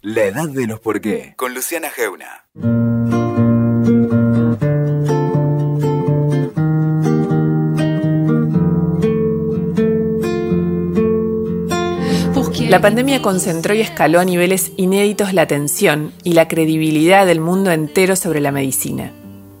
La 0.00 0.26
edad 0.26 0.48
de 0.48 0.68
los 0.68 0.78
por 0.78 1.00
qué, 1.00 1.34
con 1.36 1.54
Luciana 1.54 1.90
Geuna. 1.90 2.44
La 12.68 12.80
pandemia 12.80 13.22
concentró 13.22 13.74
y 13.74 13.80
escaló 13.80 14.20
a 14.20 14.24
niveles 14.24 14.72
inéditos 14.76 15.32
la 15.32 15.42
atención 15.42 16.12
y 16.22 16.34
la 16.34 16.46
credibilidad 16.48 17.26
del 17.26 17.40
mundo 17.40 17.72
entero 17.72 18.14
sobre 18.14 18.40
la 18.40 18.52
medicina. 18.52 19.10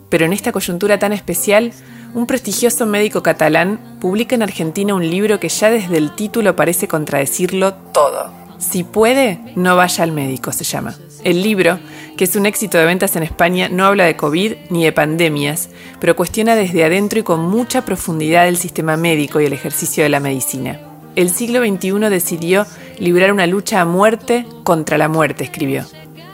Pero 0.08 0.26
en 0.26 0.34
esta 0.34 0.52
coyuntura 0.52 0.98
tan 0.98 1.12
especial, 1.12 1.72
un 2.14 2.26
prestigioso 2.26 2.86
médico 2.86 3.22
catalán 3.22 3.98
publica 3.98 4.36
en 4.36 4.42
Argentina 4.42 4.94
un 4.94 5.08
libro 5.08 5.40
que 5.40 5.48
ya 5.48 5.70
desde 5.70 5.96
el 5.96 6.14
título 6.14 6.54
parece 6.54 6.86
contradecirlo 6.86 7.74
todo. 7.74 8.47
Si 8.58 8.82
puede, 8.82 9.40
no 9.54 9.76
vaya 9.76 10.04
al 10.04 10.12
médico, 10.12 10.52
se 10.52 10.64
llama. 10.64 10.96
El 11.22 11.42
libro, 11.42 11.78
que 12.16 12.24
es 12.24 12.34
un 12.34 12.46
éxito 12.46 12.76
de 12.78 12.86
ventas 12.86 13.14
en 13.14 13.22
España, 13.22 13.68
no 13.68 13.84
habla 13.84 14.04
de 14.04 14.16
COVID 14.16 14.54
ni 14.70 14.84
de 14.84 14.92
pandemias, 14.92 15.70
pero 16.00 16.16
cuestiona 16.16 16.56
desde 16.56 16.84
adentro 16.84 17.20
y 17.20 17.22
con 17.22 17.40
mucha 17.40 17.84
profundidad 17.84 18.48
el 18.48 18.56
sistema 18.56 18.96
médico 18.96 19.40
y 19.40 19.46
el 19.46 19.52
ejercicio 19.52 20.02
de 20.02 20.08
la 20.08 20.20
medicina. 20.20 20.80
El 21.14 21.30
siglo 21.30 21.60
XXI 21.60 22.10
decidió 22.10 22.66
librar 22.98 23.32
una 23.32 23.46
lucha 23.46 23.80
a 23.80 23.84
muerte 23.84 24.46
contra 24.64 24.98
la 24.98 25.08
muerte, 25.08 25.44
escribió. 25.44 25.84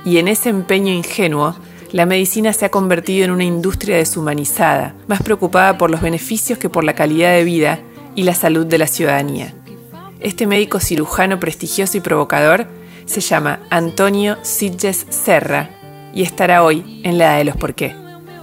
Y 0.05 0.19
en 0.19 0.29
ese 0.29 0.49
empeño 0.49 0.93
ingenuo, 0.93 1.57
la 1.93 2.07
medicina 2.07 2.53
se 2.53 2.65
ha 2.65 2.71
convertido 2.71 3.25
en 3.25 3.31
una 3.31 3.45
industria 3.45 3.97
deshumanizada, 3.97 4.95
más 5.07 5.23
preocupada 5.23 5.79
por 5.79 5.91
los 5.91 6.01
beneficios 6.01 6.59
que 6.59 6.69
por 6.69 6.85
la 6.85 6.95
calidad 6.95 7.33
de 7.33 7.45
vida 7.45 7.81
y 8.15 8.25
la 8.25 8.35
salud 8.35 8.67
de 8.67 8.79
la 8.79 8.87
ciudadanía. 8.87 9.55
Este 10.25 10.47
médico 10.47 10.81
cirujano 10.81 11.39
prestigioso 11.39 11.99
y 11.99 12.01
provocador 12.01 12.67
se 13.05 13.21
llama 13.21 13.61
Antonio 13.69 14.39
Sitges 14.41 15.05
Serra 15.11 15.69
y 16.15 16.23
estará 16.23 16.65
hoy 16.65 17.03
en 17.05 17.19
la 17.19 17.27
edad 17.27 17.39
de 17.39 17.45
los 17.45 17.57
por 17.59 17.75
qué. 17.75 17.95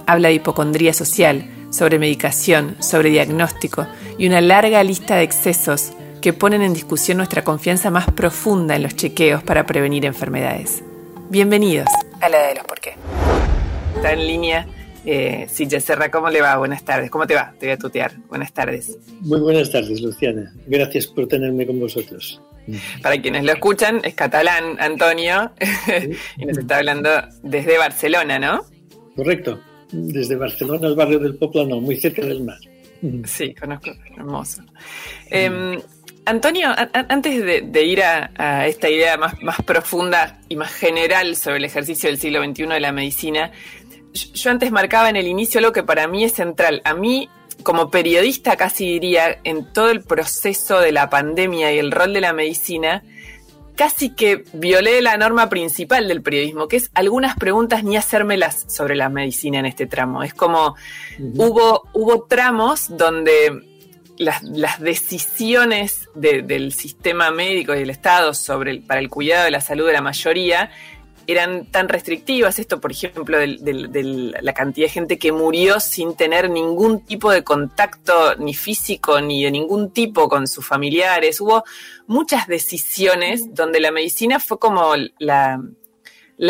Habla 0.06 0.28
de 0.28 0.34
hipocondría 0.34 0.94
social, 0.94 1.44
sobre 1.70 1.98
medicación, 1.98 2.76
sobre 2.80 3.10
diagnóstico 3.10 3.88
y 4.16 4.28
una 4.28 4.40
larga 4.40 4.84
lista 4.84 5.16
de 5.16 5.24
excesos 5.24 5.92
que 6.20 6.32
ponen 6.32 6.62
en 6.62 6.72
discusión 6.72 7.16
nuestra 7.16 7.42
confianza 7.42 7.90
más 7.90 8.08
profunda 8.12 8.76
en 8.76 8.84
los 8.84 8.94
chequeos 8.94 9.42
para 9.42 9.66
prevenir 9.66 10.04
enfermedades. 10.04 10.84
Bienvenidos 11.30 11.88
a 12.20 12.28
la 12.28 12.46
de 12.46 12.54
los 12.54 12.64
por 12.64 12.78
qué. 12.78 12.94
Está 13.96 14.12
en 14.12 14.24
línea. 14.24 14.68
Eh, 15.04 15.46
Serra, 15.48 16.10
¿cómo 16.10 16.30
le 16.30 16.40
va? 16.40 16.56
Buenas 16.56 16.84
tardes. 16.84 17.10
¿Cómo 17.10 17.26
te 17.26 17.34
va? 17.34 17.52
Te 17.58 17.66
voy 17.66 17.72
a 17.72 17.78
tutear. 17.78 18.12
Buenas 18.28 18.52
tardes. 18.52 18.98
Muy 19.20 19.40
buenas 19.40 19.70
tardes, 19.70 20.00
Luciana. 20.00 20.52
Gracias 20.66 21.06
por 21.06 21.26
tenerme 21.26 21.66
con 21.66 21.80
vosotros. 21.80 22.40
Para 23.02 23.20
quienes 23.20 23.42
lo 23.44 23.52
escuchan, 23.52 24.00
es 24.04 24.14
catalán, 24.14 24.76
Antonio, 24.78 25.50
y 26.38 26.46
nos 26.46 26.58
está 26.58 26.78
hablando 26.78 27.10
desde 27.42 27.76
Barcelona, 27.76 28.38
¿no? 28.38 28.64
Correcto. 29.16 29.60
Desde 29.90 30.36
Barcelona, 30.36 30.86
el 30.86 30.94
barrio 30.94 31.18
del 31.18 31.34
Poplano, 31.34 31.80
muy 31.80 31.96
cerca 31.96 32.22
del 32.22 32.44
mar. 32.44 32.58
Sí, 33.24 33.52
conozco. 33.54 33.90
Hermoso. 34.16 34.62
Eh, 35.28 35.76
Antonio, 36.24 36.68
antes 37.08 37.72
de, 37.72 37.84
ir 37.84 38.00
a, 38.02 38.66
esta 38.68 38.88
idea 38.88 39.16
más, 39.16 39.34
profunda 39.66 40.38
y 40.48 40.54
más 40.54 40.72
general 40.72 41.34
sobre 41.34 41.56
el 41.56 41.64
ejercicio 41.64 42.08
del 42.08 42.18
siglo 42.18 42.44
XXI 42.44 42.66
de 42.66 42.80
la 42.80 42.92
medicina, 42.92 43.50
yo 44.12 44.50
antes 44.50 44.70
marcaba 44.70 45.08
en 45.08 45.16
el 45.16 45.26
inicio 45.26 45.58
algo 45.58 45.72
que 45.72 45.82
para 45.82 46.06
mí 46.06 46.24
es 46.24 46.32
central. 46.32 46.82
A 46.84 46.94
mí, 46.94 47.28
como 47.62 47.90
periodista, 47.90 48.56
casi 48.56 48.86
diría, 48.86 49.38
en 49.44 49.72
todo 49.72 49.90
el 49.90 50.02
proceso 50.02 50.80
de 50.80 50.92
la 50.92 51.10
pandemia 51.10 51.72
y 51.72 51.78
el 51.78 51.92
rol 51.92 52.12
de 52.12 52.20
la 52.20 52.32
medicina, 52.32 53.02
casi 53.76 54.10
que 54.10 54.44
violé 54.52 55.00
la 55.02 55.16
norma 55.16 55.48
principal 55.48 56.08
del 56.08 56.22
periodismo, 56.22 56.68
que 56.68 56.76
es 56.76 56.90
algunas 56.94 57.36
preguntas 57.36 57.84
ni 57.84 57.96
hacérmelas 57.96 58.66
sobre 58.68 58.94
la 58.94 59.08
medicina 59.08 59.58
en 59.58 59.66
este 59.66 59.86
tramo. 59.86 60.22
Es 60.22 60.34
como 60.34 60.76
hubo, 61.18 61.88
hubo 61.92 62.24
tramos 62.24 62.96
donde 62.96 63.62
las, 64.18 64.42
decisiones 64.80 66.08
del 66.14 66.72
sistema 66.72 67.30
médico 67.30 67.74
y 67.74 67.80
del 67.80 67.90
Estado 67.90 68.34
sobre 68.34 68.80
para 68.80 69.00
el 69.00 69.08
cuidado 69.08 69.44
de 69.44 69.50
la 69.50 69.60
salud 69.60 69.86
de 69.86 69.92
la 69.92 70.02
mayoría 70.02 70.70
eran 71.26 71.66
tan 71.66 71.88
restrictivas. 71.88 72.58
Esto, 72.58 72.80
por 72.80 72.92
ejemplo, 72.92 73.38
de, 73.38 74.32
la 74.40 74.52
cantidad 74.52 74.86
de 74.86 74.92
gente 74.92 75.18
que 75.18 75.32
murió 75.32 75.80
sin 75.80 76.16
tener 76.16 76.50
ningún 76.50 77.04
tipo 77.04 77.30
de 77.30 77.44
contacto 77.44 78.36
ni 78.36 78.54
físico 78.54 79.20
ni 79.20 79.44
de 79.44 79.50
ningún 79.50 79.92
tipo 79.92 80.28
con 80.28 80.46
sus 80.46 80.66
familiares. 80.66 81.40
Hubo 81.40 81.64
muchas 82.06 82.46
decisiones 82.46 83.54
donde 83.54 83.80
la 83.80 83.90
medicina 83.90 84.40
fue 84.40 84.58
como 84.58 84.94
la, 85.18 85.60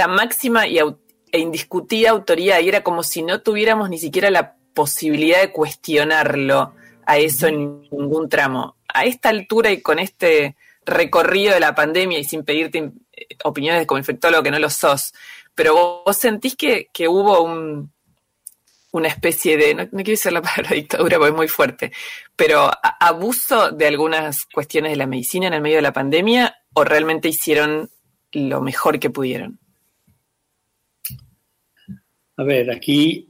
máxima 0.08 0.66
y, 0.66 0.78
e 0.78 1.38
indiscutida 1.38 2.10
autoridad 2.10 2.60
y 2.60 2.68
era 2.68 2.82
como 2.82 3.02
si 3.02 3.22
no 3.22 3.40
tuviéramos 3.40 3.90
ni 3.90 3.98
siquiera 3.98 4.30
la 4.30 4.56
posibilidad 4.74 5.40
de 5.40 5.52
cuestionarlo 5.52 6.74
a 7.04 7.18
eso 7.18 7.46
en 7.46 7.82
ningún 7.90 8.28
tramo. 8.28 8.76
A 8.88 9.04
esta 9.04 9.28
altura 9.28 9.70
y 9.70 9.80
con 9.80 9.98
este 9.98 10.56
recorrido 10.84 11.54
de 11.54 11.60
la 11.60 11.74
pandemia 11.74 12.18
y 12.18 12.24
sin 12.24 12.44
pedirte 12.44 12.92
opiniones 13.44 13.86
como 13.86 13.98
infectólogo 13.98 14.42
que 14.42 14.50
no 14.50 14.58
lo 14.58 14.70
sos, 14.70 15.12
pero 15.54 16.02
vos 16.04 16.16
sentís 16.16 16.56
que, 16.56 16.88
hubo 17.08 17.42
un, 17.42 17.92
una 18.92 19.08
especie 19.08 19.56
de, 19.56 19.74
no, 19.74 19.88
quiero 19.88 20.10
decir 20.10 20.32
la 20.32 20.42
palabra 20.42 20.74
dictadura 20.74 21.18
porque 21.18 21.30
es 21.30 21.36
muy 21.36 21.48
fuerte, 21.48 21.92
pero 22.36 22.70
abuso 23.00 23.70
de 23.70 23.86
algunas 23.86 24.44
cuestiones 24.46 24.92
de 24.92 24.96
la 24.96 25.06
medicina 25.06 25.46
en 25.46 25.54
el 25.54 25.62
medio 25.62 25.76
de 25.76 25.82
la 25.82 25.92
pandemia 25.92 26.56
o 26.74 26.84
realmente 26.84 27.28
hicieron 27.28 27.90
lo 28.32 28.60
mejor 28.60 28.98
que 28.98 29.10
pudieron? 29.10 29.58
A 32.36 32.44
ver, 32.44 32.70
aquí 32.70 33.28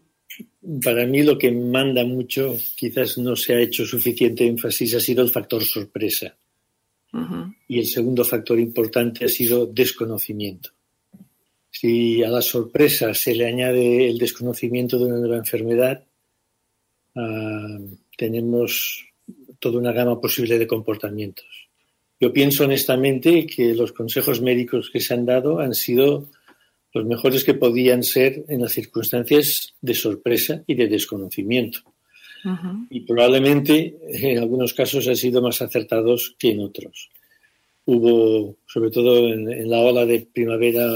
para 0.82 1.06
mí 1.06 1.22
lo 1.22 1.36
que 1.36 1.50
manda 1.50 2.04
mucho, 2.04 2.56
quizás 2.76 3.18
no 3.18 3.34
se 3.34 3.54
ha 3.54 3.60
hecho 3.60 3.84
suficiente 3.84 4.46
énfasis, 4.46 4.94
ha 4.94 5.00
sido 5.00 5.22
el 5.24 5.30
factor 5.30 5.64
sorpresa. 5.64 6.36
Y 7.68 7.78
el 7.78 7.86
segundo 7.86 8.24
factor 8.24 8.58
importante 8.58 9.24
ha 9.24 9.28
sido 9.28 9.66
desconocimiento. 9.66 10.70
Si 11.70 12.22
a 12.22 12.28
la 12.28 12.42
sorpresa 12.42 13.12
se 13.14 13.34
le 13.34 13.46
añade 13.46 14.08
el 14.08 14.18
desconocimiento 14.18 14.98
de 14.98 15.06
una 15.06 15.18
nueva 15.18 15.36
enfermedad, 15.36 16.04
ah, 17.16 17.78
tenemos 18.16 19.04
toda 19.58 19.78
una 19.78 19.92
gama 19.92 20.20
posible 20.20 20.58
de 20.58 20.66
comportamientos. 20.66 21.46
Yo 22.20 22.32
pienso 22.32 22.64
honestamente 22.64 23.46
que 23.46 23.74
los 23.74 23.92
consejos 23.92 24.40
médicos 24.40 24.90
que 24.90 25.00
se 25.00 25.14
han 25.14 25.26
dado 25.26 25.58
han 25.58 25.74
sido 25.74 26.28
los 26.92 27.04
mejores 27.04 27.42
que 27.44 27.54
podían 27.54 28.02
ser 28.02 28.44
en 28.48 28.60
las 28.60 28.72
circunstancias 28.72 29.74
de 29.80 29.94
sorpresa 29.94 30.62
y 30.66 30.74
de 30.74 30.88
desconocimiento. 30.88 31.80
Y 32.90 33.00
probablemente 33.00 33.98
en 34.08 34.38
algunos 34.38 34.74
casos 34.74 35.06
han 35.06 35.16
sido 35.16 35.40
más 35.40 35.62
acertados 35.62 36.34
que 36.38 36.50
en 36.50 36.60
otros. 36.60 37.10
Hubo, 37.84 38.56
sobre 38.66 38.90
todo 38.90 39.28
en, 39.28 39.70
la 39.70 39.78
ola 39.78 40.04
de 40.06 40.26
primavera, 40.32 40.86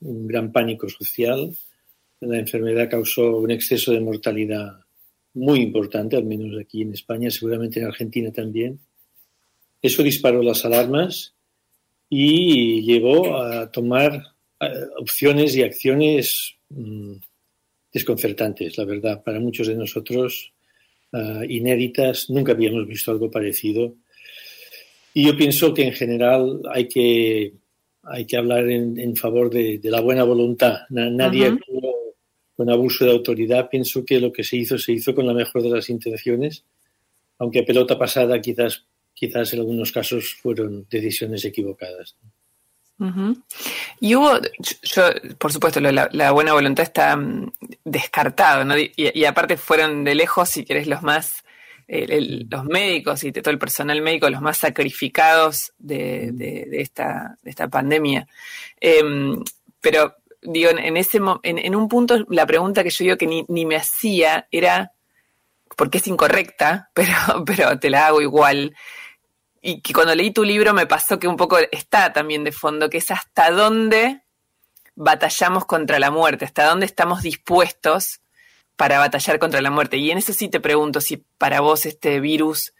un 0.00 0.26
gran 0.26 0.52
pánico 0.52 0.88
social. 0.88 1.52
La 2.20 2.38
enfermedad 2.38 2.90
causó 2.90 3.38
un 3.38 3.50
exceso 3.50 3.92
de 3.92 4.00
mortalidad 4.00 4.80
muy 5.34 5.60
importante, 5.60 6.16
al 6.16 6.24
menos 6.24 6.60
aquí 6.60 6.82
en 6.82 6.92
España, 6.92 7.30
seguramente 7.30 7.80
en 7.80 7.86
Argentina 7.86 8.32
también. 8.32 8.80
Eso 9.80 10.02
disparó 10.02 10.42
las 10.42 10.64
alarmas 10.64 11.34
y 12.08 12.82
llevó 12.82 13.36
a 13.40 13.70
tomar 13.70 14.34
eh, 14.60 14.66
opciones 14.98 15.54
y 15.56 15.62
acciones 15.62 16.56
mm, 16.68 17.14
desconcertantes, 17.92 18.76
la 18.76 18.84
verdad, 18.84 19.22
para 19.22 19.40
muchos 19.40 19.68
de 19.68 19.76
nosotros 19.76 20.52
eh, 21.12 21.46
inéditas. 21.48 22.30
Nunca 22.30 22.52
habíamos 22.52 22.86
visto 22.86 23.10
algo 23.10 23.30
parecido. 23.30 23.94
Y 25.12 25.26
yo 25.26 25.36
pienso 25.36 25.74
que 25.74 25.84
en 25.84 25.92
general 25.92 26.60
hay 26.72 26.86
que, 26.86 27.52
hay 28.04 28.24
que 28.26 28.36
hablar 28.36 28.68
en, 28.70 29.16
favor 29.16 29.50
de, 29.50 29.80
la 29.84 30.00
buena 30.00 30.24
voluntad. 30.24 30.80
nadie 30.88 31.58
con 32.60 32.68
abuso 32.68 33.06
de 33.06 33.12
autoridad. 33.12 33.70
Pienso 33.70 34.04
que 34.04 34.20
lo 34.20 34.30
que 34.30 34.44
se 34.44 34.58
hizo 34.58 34.76
se 34.76 34.92
hizo 34.92 35.14
con 35.14 35.26
la 35.26 35.32
mejor 35.32 35.62
de 35.62 35.70
las 35.70 35.88
intenciones, 35.88 36.62
aunque 37.38 37.60
a 37.60 37.64
pelota 37.64 37.98
pasada 37.98 38.38
quizás, 38.38 38.84
quizás 39.14 39.54
en 39.54 39.60
algunos 39.60 39.90
casos 39.90 40.36
fueron 40.42 40.86
decisiones 40.90 41.42
equivocadas. 41.46 42.16
Y 43.98 44.14
hubo, 44.14 44.38
yo, 44.82 45.04
por 45.38 45.52
supuesto, 45.52 45.80
la, 45.80 46.30
buena 46.32 46.52
voluntad 46.52 46.84
está 46.84 47.16
mm, 47.16 47.52
descartado, 47.84 48.64
¿no? 48.64 48.74
Y, 48.78 49.24
aparte 49.24 49.56
fueron 49.56 50.04
de 50.04 50.14
lejos, 50.14 50.50
si 50.50 50.64
querés, 50.64 50.86
los 50.86 51.02
más, 51.02 51.42
los 51.88 52.64
médicos 52.64 53.24
y 53.24 53.32
todo 53.32 53.50
el 53.50 53.58
personal 53.58 54.02
médico, 54.02 54.28
los 54.28 54.42
más 54.42 54.58
sacrificados 54.58 55.72
de, 55.78 56.68
esta, 56.72 57.38
esta 57.42 57.68
pandemia. 57.68 58.26
Em, 58.78 59.42
pero, 59.80 60.16
digo, 60.42 60.70
en, 60.70 60.96
ese 60.96 61.20
en, 61.42 61.76
un 61.76 61.88
punto, 61.88 62.26
la 62.28 62.46
pregunta 62.46 62.84
que 62.84 62.90
yo 62.90 63.04
digo 63.04 63.16
que 63.16 63.26
ni, 63.26 63.46
ni 63.48 63.64
me 63.64 63.76
hacía 63.76 64.46
era, 64.50 64.92
porque 65.74 65.98
es 65.98 66.06
incorrecta, 66.06 66.90
pero, 66.94 67.44
pero 67.46 67.78
te 67.78 67.88
la 67.88 68.08
hago 68.08 68.20
igual 68.20 68.74
y 69.62 69.80
que 69.80 69.92
cuando 69.92 70.14
leí 70.14 70.30
tu 70.30 70.44
libro 70.44 70.72
me 70.72 70.86
pasó 70.86 71.18
que 71.18 71.28
un 71.28 71.36
poco 71.36 71.58
está 71.70 72.12
también 72.12 72.44
de 72.44 72.52
fondo, 72.52 72.88
que 72.88 72.98
es 72.98 73.10
hasta 73.10 73.50
dónde 73.50 74.22
batallamos 74.94 75.64
contra 75.66 75.98
la 75.98 76.10
muerte, 76.10 76.44
hasta 76.44 76.66
dónde 76.66 76.86
estamos 76.86 77.22
dispuestos 77.22 78.20
para 78.76 78.98
batallar 78.98 79.38
contra 79.38 79.60
la 79.60 79.70
muerte. 79.70 79.98
Y 79.98 80.10
en 80.10 80.18
eso 80.18 80.32
sí 80.32 80.48
te 80.48 80.60
pregunto 80.60 81.00
si 81.00 81.18
para 81.38 81.60
vos 81.60 81.84
este 81.84 82.20
virus 82.20 82.72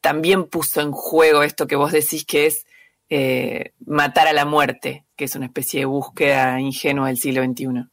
también 0.00 0.44
puso 0.44 0.80
en 0.80 0.92
juego 0.92 1.42
esto 1.42 1.66
que 1.66 1.76
vos 1.76 1.90
decís 1.90 2.24
que 2.24 2.46
es 2.46 2.66
eh, 3.10 3.72
matar 3.84 4.28
a 4.28 4.32
la 4.32 4.44
muerte, 4.44 5.04
que 5.16 5.24
es 5.24 5.34
una 5.34 5.46
especie 5.46 5.80
de 5.80 5.86
búsqueda 5.86 6.60
ingenua 6.60 7.08
del 7.08 7.18
siglo 7.18 7.44
XXI. 7.44 7.86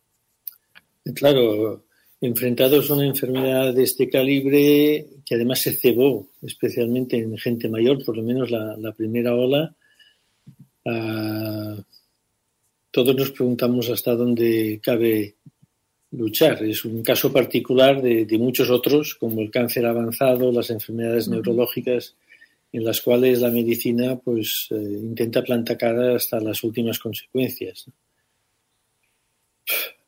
Claro, 1.15 1.83
enfrentados 2.19 2.89
a 2.89 2.93
una 2.93 3.07
enfermedad 3.07 3.73
de 3.73 3.83
este 3.83 4.09
calibre, 4.09 5.07
que 5.31 5.35
además 5.35 5.59
se 5.59 5.71
cebó 5.71 6.27
especialmente 6.41 7.15
en 7.15 7.37
gente 7.37 7.69
mayor, 7.69 8.03
por 8.03 8.17
lo 8.17 8.21
menos 8.21 8.51
la, 8.51 8.91
primera 8.91 9.33
ola, 9.33 9.73
todos 12.91 13.15
nos 13.15 13.31
preguntamos 13.31 13.89
hasta 13.89 14.13
dónde 14.13 14.81
cabe 14.83 15.35
luchar. 16.11 16.61
Es 16.65 16.83
un 16.83 17.01
caso 17.01 17.31
particular 17.31 18.01
de, 18.01 18.37
muchos 18.37 18.69
otros, 18.69 19.15
como 19.15 19.39
el 19.39 19.49
cáncer 19.49 19.85
avanzado, 19.85 20.51
las 20.51 20.69
enfermedades 20.69 21.29
neurológicas, 21.29 22.13
en 22.73 22.83
las 22.83 22.99
cuales 22.99 23.39
la 23.39 23.51
medicina 23.51 24.17
pues, 24.17 24.67
eh, 24.71 24.75
intenta 24.75 25.41
plantar 25.43 25.77
cara 25.77 26.17
hasta 26.17 26.41
las 26.41 26.61
últimas 26.61 26.99
consecuencias. 26.99 27.85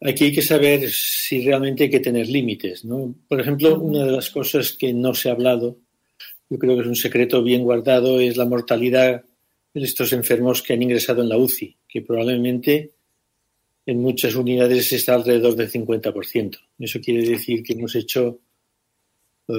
Aquí 0.05 0.25
hay 0.25 0.33
que 0.33 0.41
saber 0.41 0.89
si 0.89 1.45
realmente 1.45 1.83
hay 1.83 1.89
que 1.89 2.01
tener 2.01 2.27
límites. 2.27 2.83
¿no? 2.83 3.15
Por 3.27 3.39
ejemplo, 3.39 3.79
una 3.79 4.05
de 4.05 4.11
las 4.11 4.29
cosas 4.29 4.73
que 4.73 4.94
no 4.94 5.13
se 5.13 5.29
ha 5.29 5.31
hablado, 5.31 5.77
yo 6.50 6.59
creo 6.59 6.75
que 6.75 6.81
es 6.81 6.88
un 6.88 6.95
secreto 6.95 7.41
bien 7.41 7.63
guardado, 7.63 8.19
es 8.19 8.35
la 8.35 8.45
mortalidad 8.45 9.23
de 9.73 9.83
estos 9.83 10.11
enfermos 10.11 10.61
que 10.61 10.73
han 10.73 10.81
ingresado 10.81 11.23
en 11.23 11.29
la 11.29 11.38
UCI, 11.38 11.77
que 11.88 12.01
probablemente 12.01 12.91
en 13.85 14.01
muchas 14.01 14.35
unidades 14.35 14.91
está 14.91 15.15
alrededor 15.15 15.55
del 15.55 15.71
50%. 15.71 16.57
Eso 16.79 17.00
quiere 17.00 17.27
decir 17.27 17.63
que 17.63 17.73
hemos 17.73 17.95
hecho 17.95 18.39
eh, 19.47 19.53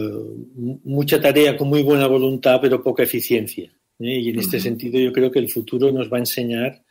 mucha 0.84 1.20
tarea 1.20 1.56
con 1.56 1.68
muy 1.68 1.82
buena 1.82 2.06
voluntad, 2.06 2.58
pero 2.60 2.82
poca 2.82 3.02
eficiencia. 3.02 3.72
¿eh? 3.98 4.18
Y 4.20 4.28
en 4.28 4.38
este 4.38 4.60
sentido 4.60 4.98
yo 4.98 5.12
creo 5.12 5.30
que 5.30 5.38
el 5.38 5.48
futuro 5.48 5.90
nos 5.90 6.12
va 6.12 6.18
a 6.18 6.20
enseñar 6.20 6.83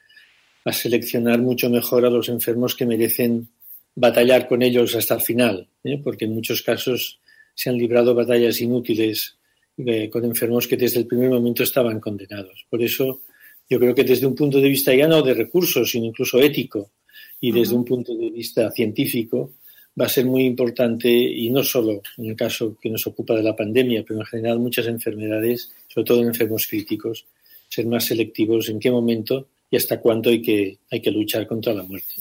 a 0.66 0.74
seleccionar 0.74 1.40
mucho 1.42 1.70
mejor 1.70 2.06
a 2.06 2.10
los 2.10 2.30
enfermos 2.30 2.76
que 2.76 2.86
merecen 2.86 3.50
batallar 3.96 4.48
con 4.48 4.62
ellos 4.62 4.96
hasta 4.96 5.16
el 5.16 5.22
final, 5.22 5.68
¿eh? 5.84 6.00
porque 6.04 6.26
en 6.26 6.34
muchos 6.34 6.62
casos 6.62 7.20
se 7.54 7.70
han 7.70 7.78
librado 7.78 8.16
batallas 8.16 8.60
inútiles 8.62 9.38
eh, 9.78 10.10
con 10.10 10.26
enfermos 10.26 10.68
que 10.68 10.78
desde 10.78 11.00
el 11.00 11.08
primer 11.08 11.30
momento 11.30 11.64
estaban 11.64 12.00
condenados. 12.00 12.66
Por 12.70 12.82
eso 12.82 13.22
yo 13.70 13.80
creo 13.80 13.94
que 13.94 14.04
desde 14.04 14.26
un 14.26 14.36
punto 14.36 14.60
de 14.60 14.70
vista 14.70 14.94
ya 14.94 15.08
no 15.08 15.22
de 15.22 15.34
recursos, 15.34 15.92
sino 15.92 16.06
incluso 16.06 16.40
ético 16.40 16.92
y 17.40 17.52
desde 17.52 17.76
un 17.76 17.84
punto 17.86 18.16
de 18.16 18.30
vista 18.30 18.72
científico, 18.72 19.54
va 20.00 20.06
a 20.06 20.10
ser 20.10 20.26
muy 20.26 20.46
importante, 20.46 21.10
y 21.10 21.50
no 21.52 21.62
solo 21.64 22.02
en 22.18 22.26
el 22.26 22.36
caso 22.36 22.76
que 22.82 22.90
nos 22.90 23.06
ocupa 23.06 23.36
de 23.36 23.44
la 23.44 23.56
pandemia, 23.56 24.04
pero 24.08 24.22
en 24.22 24.26
general 24.26 24.60
muchas 24.60 24.88
enfermedades, 24.88 25.72
sobre 25.88 26.06
todo 26.06 26.22
en 26.22 26.28
enfermos 26.30 26.68
críticos, 26.68 27.26
ser 27.68 27.86
más 27.86 28.06
selectivos 28.06 28.70
en 28.70 28.80
qué 28.80 28.90
momento 28.90 29.50
y 29.74 29.76
hasta 29.76 30.00
cuándo 30.00 30.30
hay 30.30 30.40
que, 30.40 30.78
hay 30.92 31.02
que 31.02 31.10
luchar 31.10 31.48
contra 31.48 31.74
la 31.74 31.82
muerte. 31.82 32.14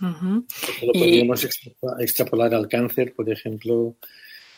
¿no? 0.00 0.44
Lo 0.82 0.92
podríamos 0.92 1.46
extrapolar 2.00 2.52
al 2.52 2.66
cáncer, 2.66 3.14
por 3.14 3.30
ejemplo, 3.30 3.94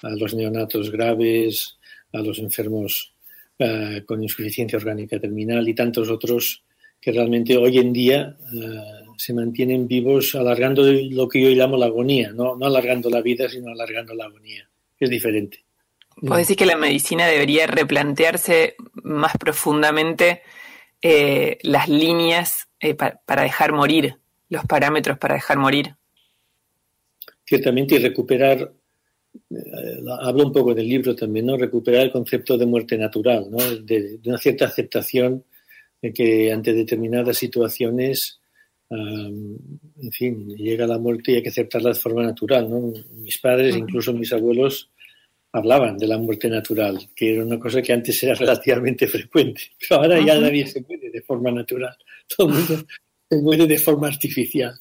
a 0.00 0.08
los 0.08 0.32
neonatos 0.32 0.90
graves, 0.90 1.76
a 2.14 2.20
los 2.20 2.38
enfermos 2.38 3.12
eh, 3.58 4.02
con 4.06 4.22
insuficiencia 4.22 4.78
orgánica 4.78 5.20
terminal 5.20 5.68
y 5.68 5.74
tantos 5.74 6.08
otros 6.08 6.64
que 6.98 7.12
realmente 7.12 7.54
hoy 7.58 7.76
en 7.76 7.92
día 7.92 8.34
eh, 8.50 8.80
se 9.18 9.34
mantienen 9.34 9.86
vivos 9.86 10.34
alargando 10.36 10.84
lo 10.90 11.28
que 11.28 11.42
yo 11.42 11.50
llamo 11.50 11.76
la 11.76 11.84
agonía, 11.84 12.32
no, 12.32 12.56
no 12.56 12.64
alargando 12.64 13.10
la 13.10 13.20
vida, 13.20 13.46
sino 13.50 13.72
alargando 13.72 14.14
la 14.14 14.24
agonía, 14.24 14.66
que 14.98 15.04
es 15.04 15.10
diferente. 15.10 15.66
¿Puedo 16.18 16.36
decir 16.36 16.56
que 16.56 16.64
la 16.64 16.78
medicina 16.78 17.26
debería 17.26 17.66
replantearse 17.66 18.74
más 19.02 19.36
profundamente 19.36 20.40
eh, 21.08 21.58
las 21.62 21.88
líneas 21.88 22.66
eh, 22.80 22.94
para 22.94 23.42
dejar 23.44 23.72
morir, 23.72 24.16
los 24.48 24.64
parámetros 24.64 25.16
para 25.18 25.36
dejar 25.36 25.56
morir. 25.56 25.94
Ciertamente, 27.44 27.94
y 27.94 27.98
recuperar, 27.98 28.72
eh, 29.50 30.02
hablo 30.20 30.46
un 30.46 30.52
poco 30.52 30.74
del 30.74 30.88
libro 30.88 31.14
también, 31.14 31.46
¿no? 31.46 31.56
Recuperar 31.56 32.02
el 32.02 32.10
concepto 32.10 32.58
de 32.58 32.66
muerte 32.66 32.98
natural, 32.98 33.46
¿no? 33.48 33.58
De, 33.82 34.18
una 34.26 34.36
cierta 34.36 34.64
aceptación 34.64 35.44
de 36.02 36.12
que 36.12 36.50
ante 36.52 36.72
determinadas 36.72 37.38
situaciones, 37.38 38.40
en 38.90 40.12
fin, 40.12 40.56
llega 40.56 40.88
la 40.88 40.98
muerte 40.98 41.30
y 41.30 41.34
hay 41.36 41.42
que 41.44 41.50
aceptarla 41.50 41.90
de 41.90 42.00
forma 42.00 42.24
natural, 42.24 42.68
¿no? 42.68 42.92
Mis 43.14 43.38
padres, 43.38 43.76
incluso 43.76 44.12
mis 44.12 44.32
abuelos, 44.32 44.90
hablaban 45.56 45.96
de 45.96 46.06
la 46.06 46.18
muerte 46.18 46.48
natural, 46.48 47.08
que 47.14 47.34
era 47.34 47.44
una 47.44 47.58
cosa 47.58 47.82
que 47.82 47.92
antes 47.92 48.22
era 48.22 48.34
relativamente 48.44 49.06
frecuente, 49.06 49.62
pero 49.80 50.00
ahora 50.00 50.20
ya 50.20 50.38
nadie 50.38 50.66
se 50.66 50.80
muere 50.82 51.10
de 51.10 51.22
forma 51.22 51.50
natural, 51.50 51.96
todo 52.34 52.48
el 52.48 52.54
mundo 52.54 52.86
se 53.28 53.36
muere 53.42 53.66
de 53.66 53.78
forma 53.78 54.08
artificial. 54.08 54.78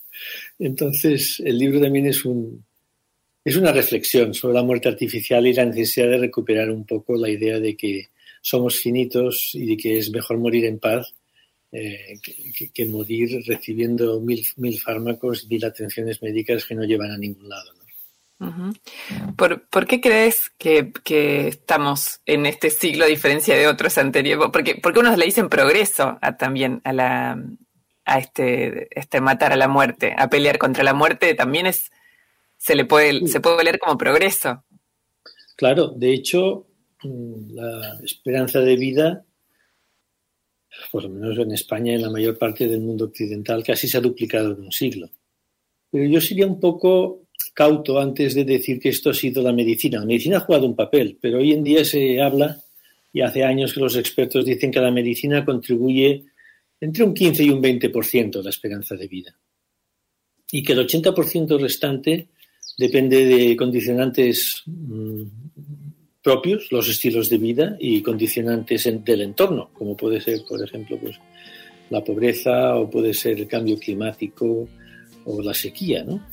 Entonces, 0.60 1.42
el 1.44 1.58
libro 1.58 1.82
también 1.82 2.08
es 2.08 2.26
un 2.26 2.64
es 3.44 3.56
una 3.58 3.72
reflexión 3.72 4.34
sobre 4.34 4.56
la 4.56 4.64
muerte 4.64 4.90
artificial 4.90 5.46
y 5.46 5.54
la 5.54 5.66
necesidad 5.66 6.10
de 6.10 6.18
recuperar 6.18 6.72
un 6.72 6.84
poco 6.84 7.16
la 7.16 7.30
idea 7.30 7.60
de 7.60 7.78
que 7.78 8.10
somos 8.42 8.80
finitos 8.80 9.52
y 9.54 9.68
de 9.68 9.78
que 9.78 10.00
es 10.00 10.10
mejor 10.10 10.40
morir 10.40 10.66
en 10.66 10.80
paz 10.80 11.14
eh, 11.72 12.18
que, 12.74 12.86
morir 12.86 13.44
recibiendo 13.46 14.20
mil, 14.20 14.44
mil 14.56 14.80
fármacos, 14.80 15.46
mil 15.48 15.64
atenciones 15.64 16.24
médicas 16.24 16.66
que 16.66 16.74
no 16.74 16.86
llevan 16.86 17.12
a 17.12 17.18
ningún 17.20 17.48
lado. 17.48 17.72
¿Por, 19.38 19.88
qué 19.88 20.02
crees 20.02 20.52
que, 20.58 20.92
estamos 21.48 22.22
en 22.26 22.46
este 22.46 22.70
siglo 22.70 23.06
a 23.06 23.08
diferencia 23.08 23.56
de 23.56 23.68
otros 23.68 23.98
anteriores? 23.98 24.50
Porque, 24.52 24.76
porque 24.82 25.00
unos 25.00 25.18
le 25.18 25.26
dicen 25.26 25.50
progreso 25.50 26.20
también 26.38 26.82
a 26.84 26.94
la 26.94 27.42
a 28.08 28.20
este, 28.20 28.88
este 28.98 29.20
matar 29.20 29.52
a 29.52 29.56
la 29.56 29.68
muerte, 29.68 30.14
a 30.16 30.30
pelear 30.30 30.60
contra 30.60 30.84
la 30.84 30.94
muerte, 30.94 31.34
también 31.34 31.66
es 31.66 31.92
se 32.58 32.76
le 32.76 32.86
puede 32.86 33.28
se 33.28 33.40
puede 33.40 33.64
leer 33.64 33.80
como 33.80 33.98
progreso. 33.98 34.64
Claro, 35.56 35.88
de 35.88 36.14
hecho, 36.14 36.68
mm, 37.04 37.56
la 37.56 38.00
esperanza 38.04 38.60
de 38.60 38.76
vida, 38.76 39.26
por 40.92 41.04
lo 41.04 41.10
menos 41.10 41.38
en 41.40 41.52
España 41.52 41.94
y 41.94 41.96
en 41.96 42.02
la 42.02 42.10
mayor 42.10 42.38
parte 42.38 42.68
del 42.68 42.82
mundo 42.82 43.06
occidental, 43.06 43.64
casi 43.64 43.88
se 43.88 43.98
ha 43.98 44.02
duplicado 44.02 44.52
en 44.52 44.66
un 44.66 44.72
siglo. 44.72 45.10
Pero 45.90 46.06
yo 46.06 46.20
sería 46.22 46.46
un 46.46 46.60
poco 46.60 47.25
cauto 47.54 48.00
antes 48.00 48.36
de 48.36 48.44
decir 48.44 48.80
que 48.80 48.90
esto 48.90 49.10
ha 49.10 49.14
sido 49.14 49.42
la 49.42 49.54
medicina. 49.54 50.00
La 50.00 50.06
medicina 50.06 50.38
ha 50.38 50.42
jugado 50.42 50.66
un 50.66 50.76
papel, 50.76 51.18
pero 51.20 51.40
hoy 51.40 51.54
en 51.54 51.64
día 51.64 51.84
se 51.86 52.22
habla, 52.22 52.62
y 53.14 53.22
hace 53.22 53.44
años 53.44 53.74
que 53.74 53.80
los 53.80 53.96
expertos 53.96 54.44
dicen 54.46 54.72
que 54.72 54.82
la 54.82 54.92
medicina 54.92 55.46
contribuye 55.46 56.26
entre 56.82 57.04
un 57.04 57.14
15 57.14 57.44
y 57.46 57.50
un 57.50 57.62
20% 57.64 58.40
a 58.40 58.44
la 58.44 58.50
esperanza 58.50 58.96
de 58.96 59.08
vida. 59.08 59.36
Y 60.52 60.62
que 60.62 60.74
el 60.74 60.86
80% 60.86 61.58
restante 61.58 62.28
depende 62.78 63.26
de 63.26 63.56
condicionantes 63.56 64.64
mm, 64.66 65.22
propios, 66.22 66.72
los 66.72 66.90
estilos 66.90 67.30
de 67.30 67.38
vida 67.38 67.78
y 67.80 68.02
condicionantes 68.02 68.90
del 69.06 69.22
entorno, 69.22 69.70
como 69.74 69.96
puede 69.96 70.20
ser, 70.20 70.42
por 70.48 70.62
ejemplo, 70.62 70.98
pues, 71.00 71.18
la 71.90 72.04
pobreza 72.04 72.76
o 72.76 72.90
puede 72.90 73.14
ser 73.14 73.40
el 73.40 73.48
cambio 73.48 73.78
climático, 73.78 74.68
o 75.26 75.42
la 75.42 75.54
sequía. 75.54 76.04
¿no? 76.04 76.28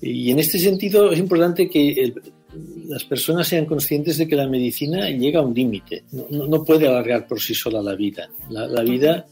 Y 0.00 0.30
en 0.30 0.38
este 0.38 0.58
sentido 0.58 1.10
es 1.12 1.18
importante 1.18 1.68
que 1.68 2.14
las 2.86 3.04
personas 3.04 3.48
sean 3.48 3.66
conscientes 3.66 4.18
de 4.18 4.28
que 4.28 4.36
la 4.36 4.48
medicina 4.48 5.10
llega 5.10 5.40
a 5.40 5.42
un 5.42 5.54
límite, 5.54 6.04
no, 6.30 6.64
puede 6.64 6.86
alargar 6.86 7.26
por 7.26 7.40
sí 7.40 7.54
sola 7.54 7.82
la 7.82 7.94
vida. 7.94 8.30
La, 8.48 8.82
vida, 8.82 9.26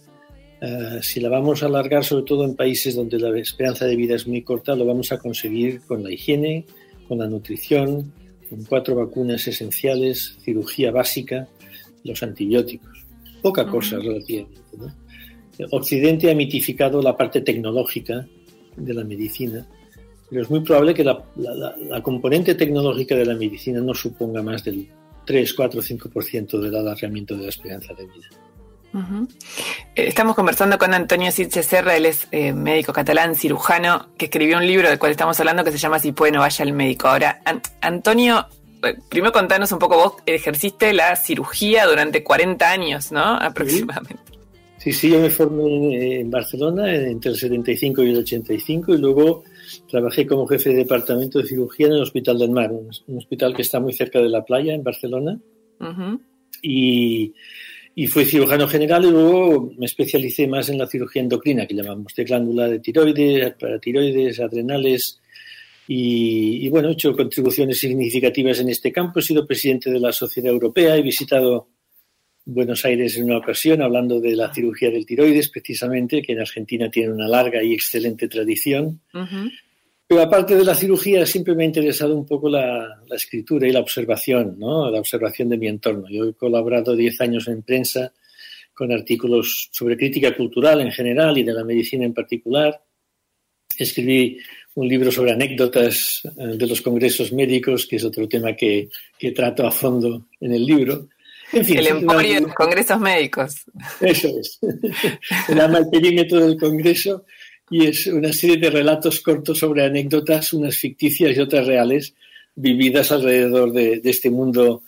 eh, 0.61 0.99
si 1.03 1.21
la 1.21 1.29
vamos 1.29 1.63
a 1.63 1.67
alargar, 1.67 2.05
sobre 2.05 2.25
todo 2.25 2.45
en 2.45 2.57
países 2.57 2.97
donde 2.97 3.19
la 3.19 3.37
esperanza 3.39 3.87
de 3.87 3.97
vida 3.97 4.17
es 4.17 4.27
muy 4.27 4.43
corta, 4.43 4.75
lo 4.75 4.87
vamos 4.87 5.13
a 5.13 5.19
conseguir 5.19 5.83
con 5.83 6.03
la 6.03 6.11
higiene, 6.11 6.67
con 7.07 7.19
la 7.19 7.29
nutrición, 7.29 8.13
con 8.49 8.65
cuatro 8.65 8.97
vacunas 8.97 9.47
esenciales, 9.47 10.37
cirugía 10.43 10.91
básica, 10.91 11.49
los 12.05 12.23
antibióticos. 12.23 13.05
Poca 13.41 13.67
cosa 13.67 13.99
relativamente. 13.99 14.61
Occidente 15.71 16.31
ha 16.31 16.35
mitificado 16.35 17.03
la 17.03 17.17
parte 17.17 17.41
tecnológica 17.43 18.27
de 18.77 18.95
la 18.95 19.05
medicina, 19.05 19.67
pero 20.33 20.43
es 20.43 20.51
muy 20.51 20.61
probable 20.61 20.95
que 20.95 21.05
la, 21.05 21.23
componente 22.03 22.55
tecnológica 22.55 23.15
de 23.15 23.27
la 23.27 23.35
medicina 23.35 23.81
no 23.81 23.95
suponga 23.95 24.43
más 24.43 24.65
del 24.65 24.89
3, 25.27 25.55
4, 25.55 25.83
5% 25.83 26.59
del 26.59 26.75
alargamiento 26.75 27.37
de 27.37 27.43
la 27.43 27.49
esperanza 27.51 27.93
de 27.95 28.05
vida. 28.05 28.29
Eh, 29.95 30.09
estamos 30.09 30.35
conversando 30.35 30.79
con 30.79 30.95
Antonio 30.95 31.31
Sitche 31.31 31.63
Serra, 31.63 31.97
él 31.97 32.07
es 32.07 32.29
eh, 32.31 32.53
médico 32.53 32.93
catalán, 32.93 33.35
cirujano, 33.35 34.09
que 34.17 34.27
escribió 34.27 34.59
un 34.59 34.67
libro 34.67 34.89
del 34.89 34.99
cual 34.99 35.13
estamos 35.13 35.39
hablando 35.41 35.65
que 35.65 35.73
se 35.73 35.79
llama 35.79 35.99
Si 35.99 36.13
puede 36.13 36.33
no 36.33 36.41
vaya 36.41 36.65
al 36.65 36.73
médico. 36.73 37.09
Ahora, 37.09 37.43
Antonio, 37.81 38.47
primero 39.09 39.33
contanos 39.33 39.71
un 39.73 39.79
poco, 39.79 39.97
vos 39.97 40.15
ejerciste 40.27 40.93
la 40.93 41.15
cirugía 41.17 41.87
durante 41.87 42.23
40 42.25 42.71
años, 42.71 43.13
¿no? 43.13 43.37
Aproximadamente. 43.37 44.32
Sí, 44.83 44.93
sí, 44.93 45.11
yo 45.11 45.21
me 45.21 45.31
formé 45.31 46.21
en 46.21 46.31
Barcelona 46.31 46.95
entre 46.95 47.31
el 47.31 47.37
75 47.37 48.03
y 48.03 48.11
el 48.11 48.19
85 48.19 48.95
y 48.95 48.99
luego 48.99 49.45
trabajé 49.89 50.27
como 50.27 50.47
jefe 50.47 50.71
de 50.71 50.77
departamento 50.77 51.39
de 51.39 51.47
cirugía 51.47 51.87
en 51.87 51.93
el 51.93 52.03
Hospital 52.03 52.39
del 52.39 52.51
Mar, 52.51 52.73
un, 52.73 53.17
hospital 53.17 53.55
que 53.55 53.63
está 53.63 53.79
muy 53.79 53.93
cerca 53.93 54.19
de 54.21 54.29
la 54.29 54.45
playa 54.45 54.75
en 54.75 54.83
Barcelona. 54.83 55.39
Y 56.63 57.33
y 57.95 58.07
fui 58.07 58.25
cirujano 58.25 58.67
general 58.67 59.05
y 59.05 59.11
luego 59.11 59.71
me 59.77 59.85
especialicé 59.85 60.47
más 60.47 60.69
en 60.71 60.79
la 60.79 60.87
cirugía 60.87 61.21
endocrina, 61.21 61.67
que 61.67 61.75
llamamos 61.75 62.15
de 62.15 62.25
glándula 62.25 62.67
de 62.67 62.79
tiroides, 62.79 63.55
paratiroides, 63.55 64.41
adrenales. 64.41 65.21
Y, 65.87 66.69
bueno, 66.71 66.89
he 66.89 66.93
hecho 66.93 67.15
contribuciones 67.15 67.79
significativas 67.79 68.61
en 68.61 68.71
este 68.71 68.91
campo. 68.91 69.19
He 69.19 69.23
sido 69.23 69.47
presidente 69.47 69.91
de 69.91 70.01
la 70.01 70.11
Sociedad 70.13 70.51
Europea, 70.51 70.97
he 70.97 71.03
visitado 71.03 71.69
Buenos 72.45 72.85
Aires 72.85 73.17
en 73.17 73.25
una 73.25 73.39
ocasión 73.39 73.83
hablando 73.83 74.21
de 74.21 74.35
la 74.35 74.53
cirugía 74.53 74.91
del 74.91 75.07
tiroides, 75.07 75.49
precisamente, 75.49 76.23
que 76.23 76.33
en 76.33 76.41
Argentina 76.41 76.91
tiene 76.91 77.13
una 77.13 77.29
larga 77.29 77.63
y 77.63 77.73
excelente 77.73 78.29
tradición. 78.29 79.01
Pero 80.09 80.21
aparte 80.21 80.57
de 80.57 80.65
la 80.65 80.75
cirugía, 80.75 81.25
siempre 81.25 81.55
me 81.55 81.63
ha 81.63 81.67
interesado 81.67 82.15
un 82.15 82.27
poco 82.27 82.49
la, 82.49 83.03
escritura 83.11 83.67
y 83.67 83.73
la 83.73 83.81
observación, 83.81 84.59
¿no? 84.59 84.91
la 84.91 84.99
observación 84.99 85.49
de 85.49 85.57
mi 85.57 85.69
entorno. 85.69 86.09
Yo 86.11 86.25
he 86.25 86.35
colaborado 86.35 86.95
10 86.95 87.21
años 87.21 87.49
en 87.49 87.63
prensa 87.63 88.13
con 88.75 88.93
artículos 88.93 89.69
sobre 89.71 89.97
crítica 89.97 90.35
cultural 90.37 90.81
en 90.81 90.91
general 90.91 91.39
y 91.39 91.45
de 91.45 91.53
la 91.53 91.65
medicina 91.65 92.05
en 92.05 92.15
particular. 92.15 92.83
Escribí 93.79 94.39
un 94.75 94.89
libro 94.89 95.11
sobre 95.11 95.33
anécdotas 95.33 96.23
eh, 96.25 96.57
de 96.57 96.67
los 96.67 96.81
congresos 96.81 97.33
médicos, 97.33 97.87
que 97.87 97.97
es 97.97 98.05
otro 98.05 98.29
tema 98.29 98.55
que, 98.55 98.89
trato 99.35 99.67
a 99.67 99.71
fondo 99.71 100.29
en 100.41 100.53
el 100.53 100.65
libro. 100.65 101.09
el 101.77 101.87
emporio 101.87 102.35
de 102.35 102.41
los 102.43 102.55
congresos 102.55 102.99
médicos. 103.01 103.55
Eso 104.01 104.29
es. 104.39 104.59
El 105.49 105.61
ama 105.61 105.79
el 105.79 105.91
perímetro 105.91 106.41
del 106.41 106.59
congreso 106.59 107.25
y 107.71 107.87
es 107.87 108.07
una 108.07 108.33
serie 108.33 108.59
de 108.59 108.71
relatos 108.71 109.21
cortos 109.21 109.59
sobre 109.59 109.85
anécdotas, 109.85 110.53
unas 110.53 110.77
ficticias 110.77 111.37
y 111.37 111.41
otras 111.41 111.67
reales, 111.67 112.15
vividas 112.55 113.11
alrededor 113.13 113.73
de, 113.73 114.01
este 114.05 114.31
mundo 114.31 114.83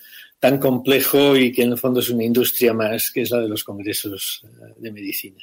tan 0.45 0.59
complejo 0.59 1.35
y 1.37 1.51
que 1.51 1.63
en 1.63 1.73
el 1.73 1.79
fondo 1.79 2.01
es 2.01 2.11
una 2.11 2.23
industria 2.23 2.75
más, 2.75 3.11
que 3.11 3.23
es 3.23 3.31
la 3.31 3.41
de 3.41 3.49
los 3.49 3.65
congresos 3.65 4.45
eh, 4.45 4.75
de 4.77 4.93
medicina. 4.93 5.43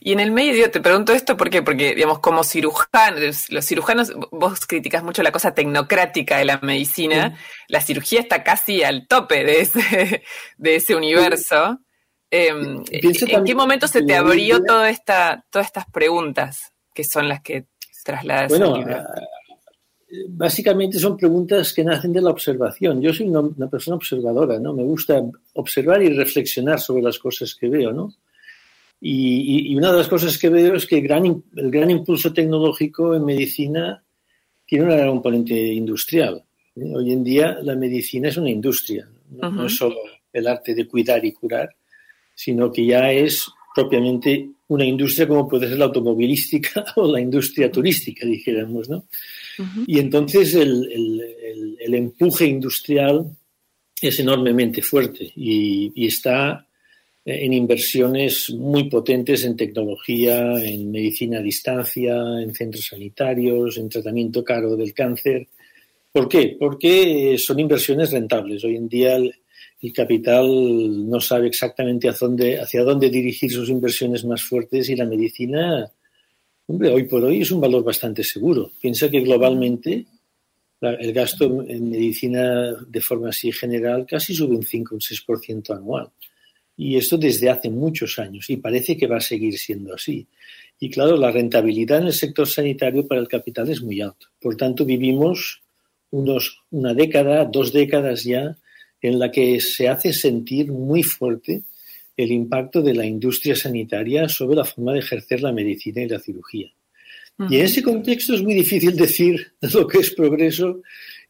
Y 0.00 0.12
en 0.12 0.20
el 0.20 0.30
medio 0.30 0.70
te 0.70 0.80
pregunto 0.80 1.12
esto, 1.12 1.36
¿por 1.36 1.50
qué? 1.50 1.60
Porque, 1.60 1.96
digamos, 1.96 2.20
como 2.20 2.44
cirujanos, 2.44 3.50
los 3.50 3.66
cirujanos, 3.66 4.12
vos 4.30 4.66
criticas 4.68 5.02
mucho 5.02 5.24
la 5.24 5.32
cosa 5.32 5.52
tecnocrática 5.52 6.38
de 6.38 6.44
la 6.44 6.60
medicina, 6.62 7.36
la 7.66 7.80
cirugía 7.80 8.20
está 8.20 8.44
casi 8.44 8.84
al 8.84 9.08
tope 9.08 9.42
de 9.42 9.62
ese, 9.62 10.22
de 10.56 10.76
ese 10.76 10.94
universo. 10.94 11.80
Em, 12.30 12.84
¿En 12.88 13.44
qué 13.44 13.54
momento 13.56 13.88
se 13.88 14.04
te 14.04 14.14
abrió 14.14 14.62
toda 14.62 14.90
esta, 14.90 15.44
todas 15.50 15.66
estas 15.66 15.86
preguntas 15.90 16.72
que 16.94 17.02
son 17.02 17.28
las 17.28 17.42
que 17.42 17.66
trasladas 18.04 18.48
bueno, 18.48 18.76
ah, 18.76 19.04
Básicamente 20.28 20.98
son 20.98 21.16
preguntas 21.16 21.72
que 21.72 21.84
nacen 21.84 22.12
de 22.12 22.20
la 22.20 22.30
observación. 22.30 23.00
Yo 23.00 23.12
soy 23.12 23.28
una, 23.28 23.68
persona 23.68 23.96
observadora, 23.96 24.58
¿no? 24.58 24.72
Me 24.72 24.82
gusta 24.82 25.22
observar 25.54 26.02
y 26.02 26.08
reflexionar 26.08 26.80
sobre 26.80 27.02
las 27.02 27.18
cosas 27.18 27.54
que 27.54 27.68
veo, 27.68 27.92
¿no? 27.92 28.14
Y, 29.00 29.74
una 29.76 29.92
de 29.92 29.98
las 29.98 30.08
cosas 30.08 30.36
que 30.36 30.48
veo 30.48 30.74
es 30.74 30.86
que 30.86 30.98
el 30.98 31.04
gran, 31.04 31.24
el 31.56 31.70
gran 31.70 31.90
impulso 31.90 32.32
tecnológico 32.32 33.14
en 33.14 33.24
medicina 33.24 34.02
tiene 34.66 34.84
una 34.84 35.06
componente 35.06 35.54
industrial. 35.54 36.44
¿eh? 36.76 36.92
Hoy 36.94 37.12
en 37.12 37.24
día 37.24 37.58
la 37.62 37.76
medicina 37.76 38.28
es 38.28 38.36
una 38.36 38.50
industria, 38.50 39.08
no 39.30 39.66
es 39.66 39.76
solo 39.76 39.96
el 40.32 40.46
arte 40.46 40.74
de 40.74 40.86
cuidar 40.86 41.24
y 41.24 41.32
curar, 41.32 41.74
sino 42.34 42.70
que 42.70 42.84
ya 42.84 43.10
es 43.10 43.46
propiamente 43.74 44.50
una 44.68 44.84
industria 44.84 45.26
como 45.26 45.48
puede 45.48 45.68
ser 45.68 45.78
la 45.78 45.86
automovilística 45.86 46.84
o 46.96 47.10
la 47.10 47.20
industria 47.20 47.70
turística, 47.70 48.26
dijéramos, 48.26 48.88
¿no? 48.88 49.04
Y 49.86 49.98
entonces 49.98 50.54
el, 50.54 51.94
empuje 51.94 52.46
industrial 52.46 53.36
es 54.00 54.20
enormemente 54.20 54.82
fuerte 54.82 55.32
y, 55.36 56.06
está 56.06 56.66
en 57.24 57.52
inversiones 57.52 58.50
muy 58.50 58.88
potentes 58.88 59.44
en 59.44 59.56
tecnología, 59.56 60.62
en 60.64 60.90
medicina 60.90 61.38
a 61.38 61.42
distancia, 61.42 62.16
en 62.40 62.54
centros 62.54 62.86
sanitarios, 62.86 63.76
en 63.76 63.88
tratamiento 63.88 64.42
caro 64.42 64.76
del 64.76 64.94
cáncer. 64.94 65.48
¿Por 66.10 66.28
qué? 66.28 66.56
Porque 66.58 67.36
son 67.38 67.60
inversiones 67.60 68.10
rentables. 68.10 68.64
Hoy 68.64 68.76
en 68.76 68.88
día 68.88 69.16
el 69.16 69.92
capital 69.92 71.08
no 71.08 71.20
sabe 71.20 71.46
exactamente 71.46 72.08
hacia 72.08 72.84
dónde, 72.84 73.10
dirigir 73.10 73.50
sus 73.50 73.68
inversiones 73.68 74.24
más 74.24 74.42
fuertes 74.42 74.88
y 74.90 74.96
la 74.96 75.06
medicina, 75.06 75.90
hoy 76.78 77.04
por 77.04 77.24
hoy 77.24 77.42
es 77.42 77.50
un 77.50 77.60
valor 77.60 77.82
bastante 77.82 78.22
seguro. 78.22 78.70
Piensa 78.80 79.10
que 79.10 79.20
globalmente 79.20 80.06
el 80.80 81.12
gasto 81.12 81.62
en 81.66 81.90
medicina 81.90 82.72
de 82.86 83.00
forma 83.00 83.28
así 83.30 83.52
general 83.52 84.06
casi 84.06 84.34
sube 84.34 84.56
un 84.56 84.64
5 84.64 84.94
o 84.94 84.96
un 84.96 85.00
6% 85.00 85.76
anual. 85.76 86.10
Y 86.76 86.96
esto 86.96 87.18
desde 87.18 87.50
hace 87.50 87.68
muchos 87.68 88.18
años 88.18 88.48
y 88.48 88.56
parece 88.56 88.96
que 88.96 89.06
va 89.06 89.18
a 89.18 89.20
seguir 89.20 89.58
siendo 89.58 89.94
así. 89.94 90.26
Y 90.78 90.88
claro, 90.88 91.16
la 91.16 91.30
rentabilidad 91.30 91.98
en 91.98 92.06
el 92.06 92.12
sector 92.14 92.48
sanitario 92.48 93.06
para 93.06 93.20
el 93.20 93.28
capital 93.28 93.68
es 93.68 93.82
muy 93.82 94.00
alta. 94.00 94.26
Por 94.40 94.56
tanto, 94.56 94.86
vivimos 94.86 95.60
unos, 96.10 96.62
una 96.70 96.94
década, 96.94 97.44
dos 97.44 97.72
décadas 97.72 98.24
ya 98.24 98.56
en 99.02 99.18
la 99.18 99.30
que 99.30 99.60
se 99.60 99.88
hace 99.88 100.12
sentir 100.12 100.72
muy 100.72 101.02
fuerte 101.02 101.64
el 102.22 102.32
impacto 102.32 102.82
de 102.82 102.94
la 102.94 103.06
industria 103.06 103.56
sanitaria 103.56 104.28
sobre 104.28 104.56
la 104.56 104.64
forma 104.64 104.92
de 104.92 105.00
ejercer 105.00 105.42
la 105.42 105.52
medicina 105.52 106.02
y 106.02 106.08
la 106.08 106.18
cirugía. 106.18 106.70
Y 107.48 107.56
en 107.56 107.64
ese 107.64 107.82
contexto 107.82 108.34
es 108.34 108.42
muy 108.42 108.54
difícil 108.54 108.94
decir 108.94 109.52
lo 109.74 109.86
que 109.86 109.98
es 109.98 110.10
progreso 110.10 110.82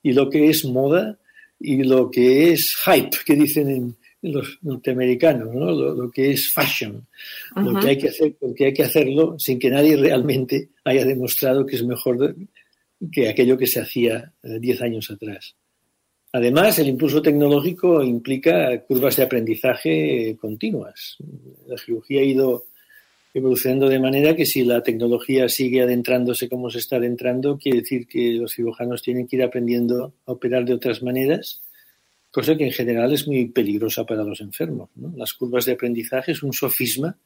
y 0.03 0.13
lo 0.13 0.29
que 0.29 0.51
es 0.51 0.65
moda 0.65 1.19
y 1.59 1.85
lo 1.85 2.11
que 2.11 2.53
es 2.53 2.75
hype, 2.85 3.17
que 3.25 3.37
dicen 3.37 3.69
en, 3.69 3.97
los 4.23 4.59
norteamericanos, 4.63 5.55
¿no? 5.55 5.71
lo, 5.73 6.11
que 6.11 6.33
es 6.33 6.53
fashion, 6.53 7.07
lo 7.57 7.81
que 7.81 7.89
hay 7.89 7.97
que 7.97 8.09
hacer 8.09 8.35
porque 8.39 8.67
hay 8.67 8.75
que 8.75 8.83
hacerlo 8.83 9.39
sin 9.39 9.59
que 9.59 9.71
nadie 9.71 9.97
realmente 9.97 10.69
haya 10.85 11.07
demostrado 11.07 11.65
que 11.65 11.77
es 11.77 11.85
mejor 11.85 12.37
que 13.11 13.31
aquello 13.31 13.57
que 13.57 13.67
se 13.67 13.81
hacía 13.81 14.33
eh, 14.43 14.59
diez 14.61 14.83
años 14.83 15.11
atrás. 15.11 15.57
Además, 16.33 16.79
el 16.79 16.87
impulso 16.89 17.21
tecnológico 17.21 18.05
implica 18.05 18.81
curvas 18.83 19.17
de 19.17 19.25
aprendizaje 19.25 20.37
continuas. 20.41 21.17
La 21.67 21.77
cirugía 21.77 22.21
ha 22.21 22.25
ido 22.25 22.67
evolucionando 23.35 23.89
de 23.89 23.99
manera 23.99 24.37
que 24.37 24.47
si 24.47 24.65
la 24.65 24.83
tecnología 24.83 25.49
sigue 25.49 25.83
adentrándose 25.83 26.49
como 26.49 26.71
se 26.71 26.79
está 26.79 26.97
adentrando, 26.97 27.59
quiere 27.59 27.81
decir 27.81 28.07
que 28.07 28.35
los 28.35 28.55
cirujanos 28.55 29.03
tienen 29.03 29.27
que 29.27 29.37
ir 29.37 29.43
aprendiendo 29.43 30.13
a 30.27 30.33
operar 30.33 30.65
de 30.65 30.75
otras 30.75 31.03
maneras, 31.03 31.63
cosa 32.31 32.57
que 32.57 32.65
en 32.65 32.73
general 32.73 33.13
es 33.13 33.27
muy 33.27 33.47
peligrosa 33.47 34.05
para 34.05 34.23
los 34.23 34.41
enfermos. 34.41 34.89
Las 35.17 35.33
curvas 35.35 35.65
de 35.65 35.73
aprendizaje 35.73 36.31
es 36.33 36.45
un 36.45 36.53
sofisma 36.53 37.17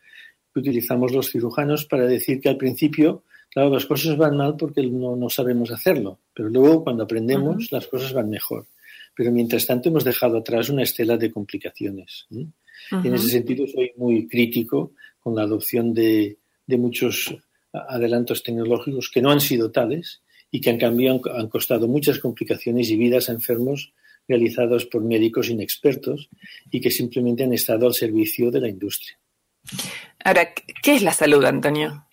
que 0.52 0.60
utilizamos 0.60 1.12
los 1.12 1.30
cirujanos 1.30 1.84
para 1.84 2.06
decir 2.06 2.40
que 2.40 2.48
al 2.48 2.56
principio, 2.56 3.22
claro, 3.50 3.68
las 3.68 3.84
cosas 3.84 4.16
van 4.16 4.38
mal 4.38 4.56
porque 4.56 4.82
no, 4.82 5.28
sabemos 5.28 5.70
hacerlo, 5.70 6.20
pero 6.34 6.48
luego 6.48 6.84
cuando 6.84 7.04
aprendemos 7.04 7.70
las 7.70 7.86
cosas 7.86 8.14
van 8.14 8.30
mejor 8.30 8.66
pero 9.14 9.30
mientras 9.30 9.66
tanto 9.66 9.88
hemos 9.88 10.04
dejado 10.04 10.38
atrás 10.38 10.68
una 10.68 10.82
estela 10.82 11.16
de 11.16 11.30
complicaciones. 11.30 12.26
En 12.30 13.14
ese 13.14 13.28
sentido 13.28 13.66
soy 13.66 13.92
muy 13.96 14.26
crítico 14.28 14.92
con 15.20 15.34
la 15.34 15.42
adopción 15.42 15.94
de, 15.94 16.38
muchos 16.68 17.34
adelantos 17.72 18.42
tecnológicos 18.42 19.10
que 19.10 19.22
no 19.22 19.30
han 19.30 19.40
sido 19.40 19.70
tales 19.70 20.22
y 20.50 20.60
que 20.60 20.70
en 20.70 20.78
cambio 20.78 21.20
han, 21.34 21.48
costado 21.48 21.88
muchas 21.88 22.18
complicaciones 22.18 22.90
y 22.90 22.96
vidas 22.96 23.28
a 23.28 23.32
enfermos 23.32 23.92
realizados 24.28 24.86
por 24.86 25.02
médicos 25.02 25.48
inexpertos 25.48 26.28
y 26.70 26.80
que 26.80 26.90
simplemente 26.90 27.44
han 27.44 27.52
estado 27.52 27.86
al 27.86 27.94
servicio 27.94 28.50
de 28.50 28.60
la 28.60 28.68
industria. 28.68 29.18
Ahora, 30.24 30.52
¿qué 30.82 30.94
es 30.94 31.02
la 31.02 31.12
salud, 31.12 31.44
Antonio? 31.44 32.06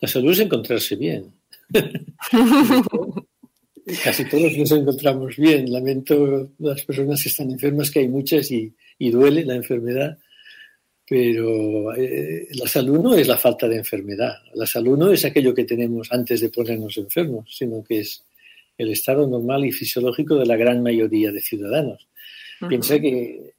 La 0.00 0.08
salud 0.08 0.32
es 0.32 0.40
encontrarse 0.40 0.96
bien. 0.96 1.34
Casi 4.04 4.24
todos 4.24 4.56
nos 4.56 4.70
encontramos 4.72 5.36
bien. 5.36 5.72
Lamento 5.72 6.50
las 6.58 6.82
personas 6.84 7.22
que 7.22 7.28
están 7.28 7.50
enfermas, 7.50 7.90
que 7.90 8.00
hay 8.00 8.08
muchas 8.08 8.50
y, 8.50 8.72
duele 8.98 9.44
la 9.44 9.54
enfermedad. 9.54 10.18
Pero 11.08 11.94
eh, 11.96 12.46
la 12.52 12.68
salud 12.68 13.00
no 13.00 13.14
es 13.14 13.26
la 13.26 13.36
falta 13.36 13.68
de 13.68 13.76
enfermedad. 13.76 14.34
La 14.54 14.66
salud 14.66 14.96
no 14.96 15.10
es 15.10 15.24
aquello 15.24 15.54
que 15.54 15.64
tenemos 15.64 16.12
antes 16.12 16.40
de 16.40 16.50
ponernos 16.50 16.96
enfermos, 16.98 17.54
sino 17.56 17.82
que 17.82 18.00
es 18.00 18.24
el 18.78 18.90
estado 18.90 19.26
normal 19.26 19.64
y 19.64 19.72
fisiológico 19.72 20.36
de 20.36 20.46
la 20.46 20.56
gran 20.56 20.82
mayoría 20.82 21.32
de 21.32 21.40
ciudadanos. 21.40 22.06
Piensa 22.68 23.00
que 23.00 23.54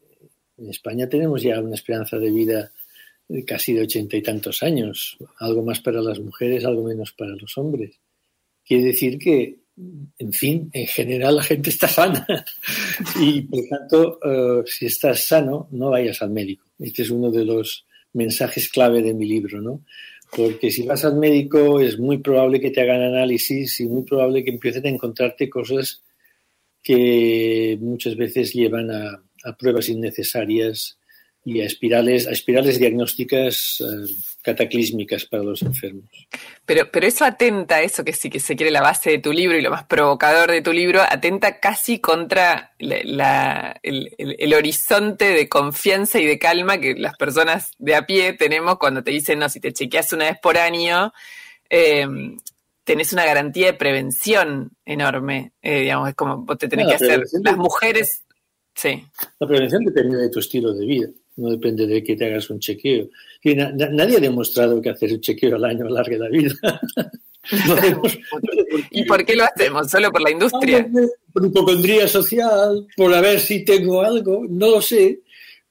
en 0.58 0.70
España 0.70 1.10
tenemos 1.10 1.42
ya 1.42 1.60
una 1.60 1.76
esperanza 1.76 2.18
de 2.18 2.32
vida 2.32 2.72
casi 3.46 3.74
de 3.74 3.84
ochenta 3.84 4.18
y 4.18 4.22
tantos 4.22 4.64
años, 4.64 5.18
algo 5.40 5.64
más 5.64 5.80
para 5.80 6.02
las 6.02 6.20
mujeres, 6.20 6.66
algo 6.66 6.84
menos 6.84 7.12
para 7.12 7.36
los 7.36 7.58
hombres. 7.58 8.00
Quiere 8.66 8.86
decir 8.86 9.18
que 9.18 9.60
en 10.18 10.34
fin, 10.34 10.70
en 10.74 10.88
general 10.88 11.38
la 11.38 11.44
gente 11.44 11.70
está 11.70 11.88
sana 11.88 12.26
y 13.20 13.42
por 13.42 13.64
tanto, 13.68 14.20
eh, 14.24 14.64
si 14.66 14.86
estás 14.86 15.26
sano, 15.26 15.68
no 15.72 15.90
vayas 15.90 16.22
al 16.22 16.30
médico. 16.30 16.66
Este 16.80 17.02
es 17.02 17.10
uno 17.10 17.32
de 17.32 17.46
los 17.46 17.86
mensajes 18.14 18.70
clave 18.70 19.02
de 19.02 19.14
mi 19.14 19.28
libro, 19.28 19.62
¿no? 19.62 19.84
Porque 20.36 20.72
si 20.72 20.84
vas 20.84 21.04
al 21.04 21.18
médico 21.18 21.80
es 21.82 22.00
muy 22.00 22.20
probable 22.20 22.62
que 22.62 22.72
te 22.72 22.82
hagan 22.82 23.02
análisis 23.02 23.80
y 23.80 23.86
muy 23.86 24.04
probable 24.04 24.44
que 24.44 24.52
empiecen 24.52 24.86
a 24.86 24.90
encontrarte 24.90 25.50
cosas 25.50 26.02
que 26.82 27.78
muchas 27.82 28.16
veces 28.16 28.54
llevan 28.54 28.92
a, 28.92 29.24
pruebas 29.58 29.90
innecesarias 29.90 30.98
y 31.44 31.62
a 31.62 31.66
espirales, 31.66 32.28
a 32.28 32.32
espirales 32.32 32.80
diagnósticas 32.80 33.82
eh, 33.82 34.14
cataclísmicas 34.42 35.26
para 35.26 35.44
los 35.44 35.62
enfermos. 35.62 36.28
Pero, 36.66 36.92
pero 36.92 37.08
eso 37.08 37.26
atenta, 37.26 37.82
eso 37.82 38.04
que 38.04 38.14
sí 38.14 38.30
que 38.30 38.40
se 38.40 38.56
quiere 38.56 38.72
la 38.72 38.82
base 38.82 39.12
de 39.12 39.20
tu 39.20 39.32
libro 39.32 39.58
y 39.58 39.62
lo 39.62 39.72
más 39.72 39.86
provocador 39.86 40.52
de 40.52 40.62
tu 40.62 40.74
libro, 40.74 41.02
atenta 41.02 41.60
casi 41.60 42.00
contra 42.00 42.74
la, 42.80 43.80
el, 43.84 44.16
el, 44.18 44.54
horizonte 44.54 45.26
de 45.26 45.48
confianza 45.48 46.20
y 46.20 46.26
de 46.26 46.40
calma 46.40 46.80
que 46.80 46.96
las 46.96 47.16
personas 47.18 47.72
de 47.78 47.96
a 47.96 48.06
pie 48.06 48.34
tenemos 48.34 48.78
cuando 48.78 49.04
te 49.04 49.12
dicen, 49.12 49.40
no, 49.40 49.50
si 49.50 49.60
te 49.60 49.74
chequeas 49.74 50.12
una 50.14 50.26
vez 50.26 50.40
por 50.42 50.58
año, 50.58 51.14
eh, 51.70 52.08
tenés 52.84 53.14
una 53.14 53.26
garantía 53.26 53.68
de 53.68 53.74
prevención 53.74 54.72
enorme. 54.86 55.54
Eh, 55.62 55.82
digamos, 55.82 56.10
es 56.10 56.16
como 56.16 56.38
vos 56.40 56.58
te 56.58 56.68
tenés 56.68 56.88
que 56.88 56.96
hacer. 56.96 57.24
Las 57.44 57.58
mujeres. 57.58 58.24
Sí. 58.74 59.06
La 59.40 59.48
prevención 59.48 59.84
depende 59.84 60.18
de 60.18 60.30
tu 60.30 60.40
estilo 60.40 60.74
de 60.74 60.86
vida 60.86 61.10
no 61.38 61.50
depende 61.50 61.88
de 61.88 62.04
que 62.04 62.16
te 62.16 62.26
hagas 62.26 62.50
un 62.50 62.60
chequeo. 62.60 63.10
nadie 63.44 64.18
ha 64.18 64.20
demostrado 64.20 64.82
que 64.82 64.90
hacer 64.90 65.14
un 65.14 65.22
chequeo 65.22 65.56
al 65.56 65.66
año 65.66 65.88
alargue 65.88 66.18
la 66.18 66.30
vida. 66.30 66.54
¿Y 68.92 69.04
por 69.06 69.26
qué 69.26 69.36
lo 69.36 69.46
hacemos? 69.46 69.90
¿Solo 69.90 70.12
por 70.12 70.22
la 70.22 70.32
industria? 70.32 70.88
Por 71.34 71.46
hipocondría 71.46 72.08
social, 72.08 72.88
por 72.96 73.14
a 73.14 73.22
ver 73.22 73.40
si 73.40 73.66
tengo 73.66 74.02
algo, 74.02 74.46
no 74.48 74.70
lo 74.70 74.82
sé. 74.82 75.22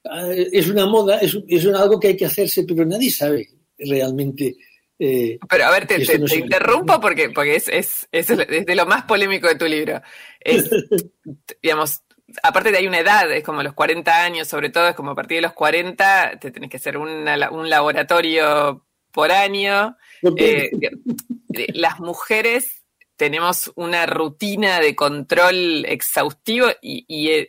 Ah, 0.03 0.29
es 0.33 0.67
una 0.67 0.85
moda, 0.85 1.19
es, 1.19 1.37
es 1.47 1.65
algo 1.67 1.99
que 1.99 2.09
hay 2.09 2.17
que 2.17 2.25
hacerse, 2.25 2.63
pero 2.63 2.85
nadie 2.85 3.11
sabe 3.11 3.49
realmente. 3.77 4.55
Eh, 4.99 5.39
pero 5.49 5.65
a 5.65 5.71
ver, 5.71 5.87
te, 5.87 5.97
te, 6.05 6.35
interrumpo 6.37 6.99
porque, 6.99 7.29
porque 7.29 7.55
es, 7.55 7.67
es, 7.69 8.07
es, 8.11 8.27
de 8.27 8.75
lo 8.75 8.85
más 8.85 9.03
polémico 9.05 9.47
de 9.47 9.55
tu 9.55 9.65
libro. 9.65 10.01
Es, 10.39 10.69
digamos, 11.63 12.01
aparte 12.43 12.71
de 12.71 12.77
hay 12.77 12.87
una 12.87 12.99
edad, 12.99 13.31
es 13.31 13.43
como 13.43 13.63
los 13.63 13.73
40 13.73 14.23
años, 14.23 14.47
sobre 14.47 14.69
todo, 14.69 14.87
es 14.89 14.95
como 14.95 15.11
a 15.11 15.15
partir 15.15 15.37
de 15.37 15.41
los 15.41 15.53
40 15.53 16.39
te 16.39 16.51
tenés 16.51 16.69
que 16.69 16.77
hacer 16.77 16.97
un 16.97 17.25
laboratorio 17.69 18.85
por 19.11 19.31
año. 19.31 19.97
Eh, 20.37 20.71
las 21.73 21.99
mujeres 21.99 22.83
tenemos 23.15 23.71
una 23.75 24.05
rutina 24.05 24.79
de 24.79 24.95
control 24.95 25.85
exhaustivo 25.85 26.67
y, 26.81 27.29
eh, 27.29 27.47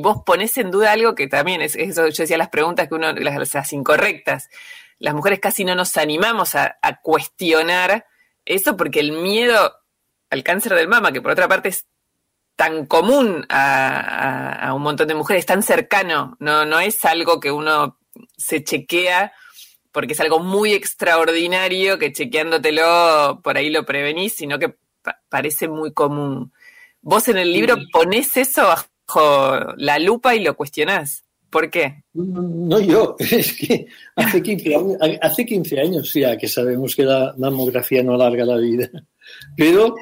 vos 0.00 0.22
ponés 0.26 0.58
en 0.58 0.70
duda 0.70 0.92
algo 0.92 1.14
que 1.14 1.28
también 1.28 1.62
es 1.62 1.76
eso, 1.76 2.08
yo 2.08 2.22
decía 2.24 2.38
las 2.38 2.48
preguntas 2.48 2.88
que 2.88 2.94
uno, 2.94 3.12
las, 3.12 3.72
incorrectas. 3.72 4.48
Las 4.98 5.14
mujeres 5.14 5.40
casi 5.40 5.64
no 5.64 5.74
nos 5.74 5.96
animamos 5.96 6.54
a, 6.54 6.78
a 6.82 7.00
cuestionar 7.00 8.06
eso 8.44 8.76
porque 8.76 9.00
el 9.00 9.12
miedo 9.12 9.74
al 10.30 10.42
cáncer 10.42 10.74
del 10.74 10.88
mama, 10.88 11.12
que 11.12 11.22
por 11.22 11.32
otra 11.32 11.48
parte 11.48 11.68
es 11.68 11.86
tan 12.56 12.86
común 12.86 13.44
a, 13.50 14.72
un 14.74 14.82
montón 14.82 15.08
de 15.08 15.14
mujeres, 15.14 15.46
tan 15.46 15.62
cercano, 15.62 16.36
no, 16.40 16.64
no 16.64 16.80
es 16.80 17.04
algo 17.04 17.38
que 17.38 17.52
uno 17.52 17.98
se 18.36 18.64
chequea 18.64 19.32
porque 19.92 20.14
es 20.14 20.20
algo 20.20 20.40
muy 20.40 20.72
extraordinario 20.72 21.98
que 21.98 22.12
chequeándotelo 22.12 23.40
por 23.42 23.56
ahí 23.56 23.70
lo 23.70 23.86
prevenís, 23.86 24.34
sino 24.34 24.58
que 24.58 24.74
parece 25.28 25.68
muy 25.68 25.92
común. 25.92 26.52
Vos 27.00 27.28
en 27.28 27.38
el 27.38 27.52
libro 27.52 27.76
ponés 27.92 28.36
eso 28.36 28.64
bajo 28.64 29.74
la 29.76 29.98
lupa 29.98 30.34
y 30.34 30.42
lo 30.42 30.56
cuestionás. 30.56 31.24
¿Por 31.48 31.70
qué? 31.70 32.02
No, 32.12 32.80
yo, 32.80 33.16
es 33.18 33.54
que 33.54 33.86
hace 34.16 34.42
15 34.42 34.74
años, 34.74 34.96
hace 35.22 35.46
15 35.46 35.80
años 35.80 36.12
ya 36.12 36.36
que 36.36 36.48
sabemos 36.48 36.94
que 36.94 37.04
la 37.04 37.34
mamografía 37.38 38.02
no 38.02 38.14
alarga 38.14 38.44
la 38.44 38.56
vida, 38.56 38.90
pero 39.56 39.94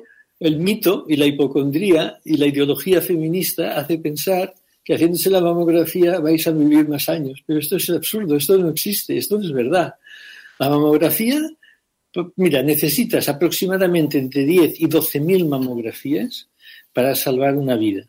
el 0.45 0.59
mito 0.59 1.07
y 1.09 1.17
la 1.17 1.27
hipocondría 1.27 2.21
y 2.25 2.37
la 2.37 2.47
ideología 2.47 3.01
feminista 3.01 3.79
hace 3.79 3.99
pensar 3.99 4.55
que 4.85 4.95
haciéndose 4.95 5.31
la 5.31 5.41
mamografía 5.41 6.21
vais 6.21 6.47
a 6.47 6.51
vivir 6.51 6.87
más 6.87 7.09
años. 7.09 7.43
Pero 7.47 7.59
esto 7.59 7.77
es 7.77 7.89
absurdo, 7.89 8.37
esto 8.37 8.59
no 8.59 8.69
existe, 8.69 9.17
esto 9.17 9.39
no 9.39 9.45
es 9.45 9.53
verdad. 9.53 9.95
La 10.59 10.69
mamografía, 10.69 11.41
pues, 12.13 12.27
mira, 12.37 12.63
necesitas 12.63 13.29
aproximadamente 13.29 14.19
entre 14.19 14.45
10 14.45 14.81
y 14.81 14.87
12 14.87 15.21
mil 15.21 15.47
mamografías 15.47 16.49
para 16.93 17.15
salvar 17.15 17.57
una 17.57 17.77
vida. 17.77 18.07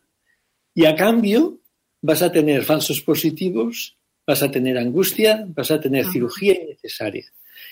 Y 0.74 0.84
a 0.84 0.94
cambio 0.94 1.58
vas 2.02 2.20
a 2.20 2.30
tener 2.30 2.64
falsos 2.64 3.00
positivos, 3.00 3.96
vas 4.26 4.42
a 4.42 4.50
tener 4.50 4.76
angustia, 4.76 5.46
vas 5.48 5.70
a 5.70 5.80
tener 5.80 6.04
cirugía 6.12 6.54
innecesaria. 6.54 7.24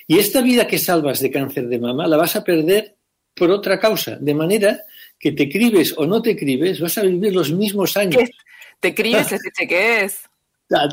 Y 0.06 0.18
esta 0.18 0.40
vida 0.40 0.66
que 0.66 0.78
salvas 0.78 1.20
de 1.20 1.30
cáncer 1.30 1.68
de 1.68 1.78
mama 1.78 2.06
la 2.06 2.16
vas 2.16 2.34
a 2.36 2.42
perder 2.44 2.96
por 3.34 3.50
otra 3.50 3.78
causa, 3.78 4.16
de 4.16 4.34
manera 4.34 4.84
que 5.18 5.32
te 5.32 5.48
cribes 5.48 5.94
o 5.96 6.06
no 6.06 6.22
te 6.22 6.36
cribes, 6.36 6.80
vas 6.80 6.98
a 6.98 7.02
vivir 7.02 7.34
los 7.34 7.50
mismos 7.50 7.96
años. 7.96 8.28
¿Te 8.80 8.94
cribes 8.94 9.32
ese 9.32 9.50
qué 9.66 10.04
es? 10.04 10.20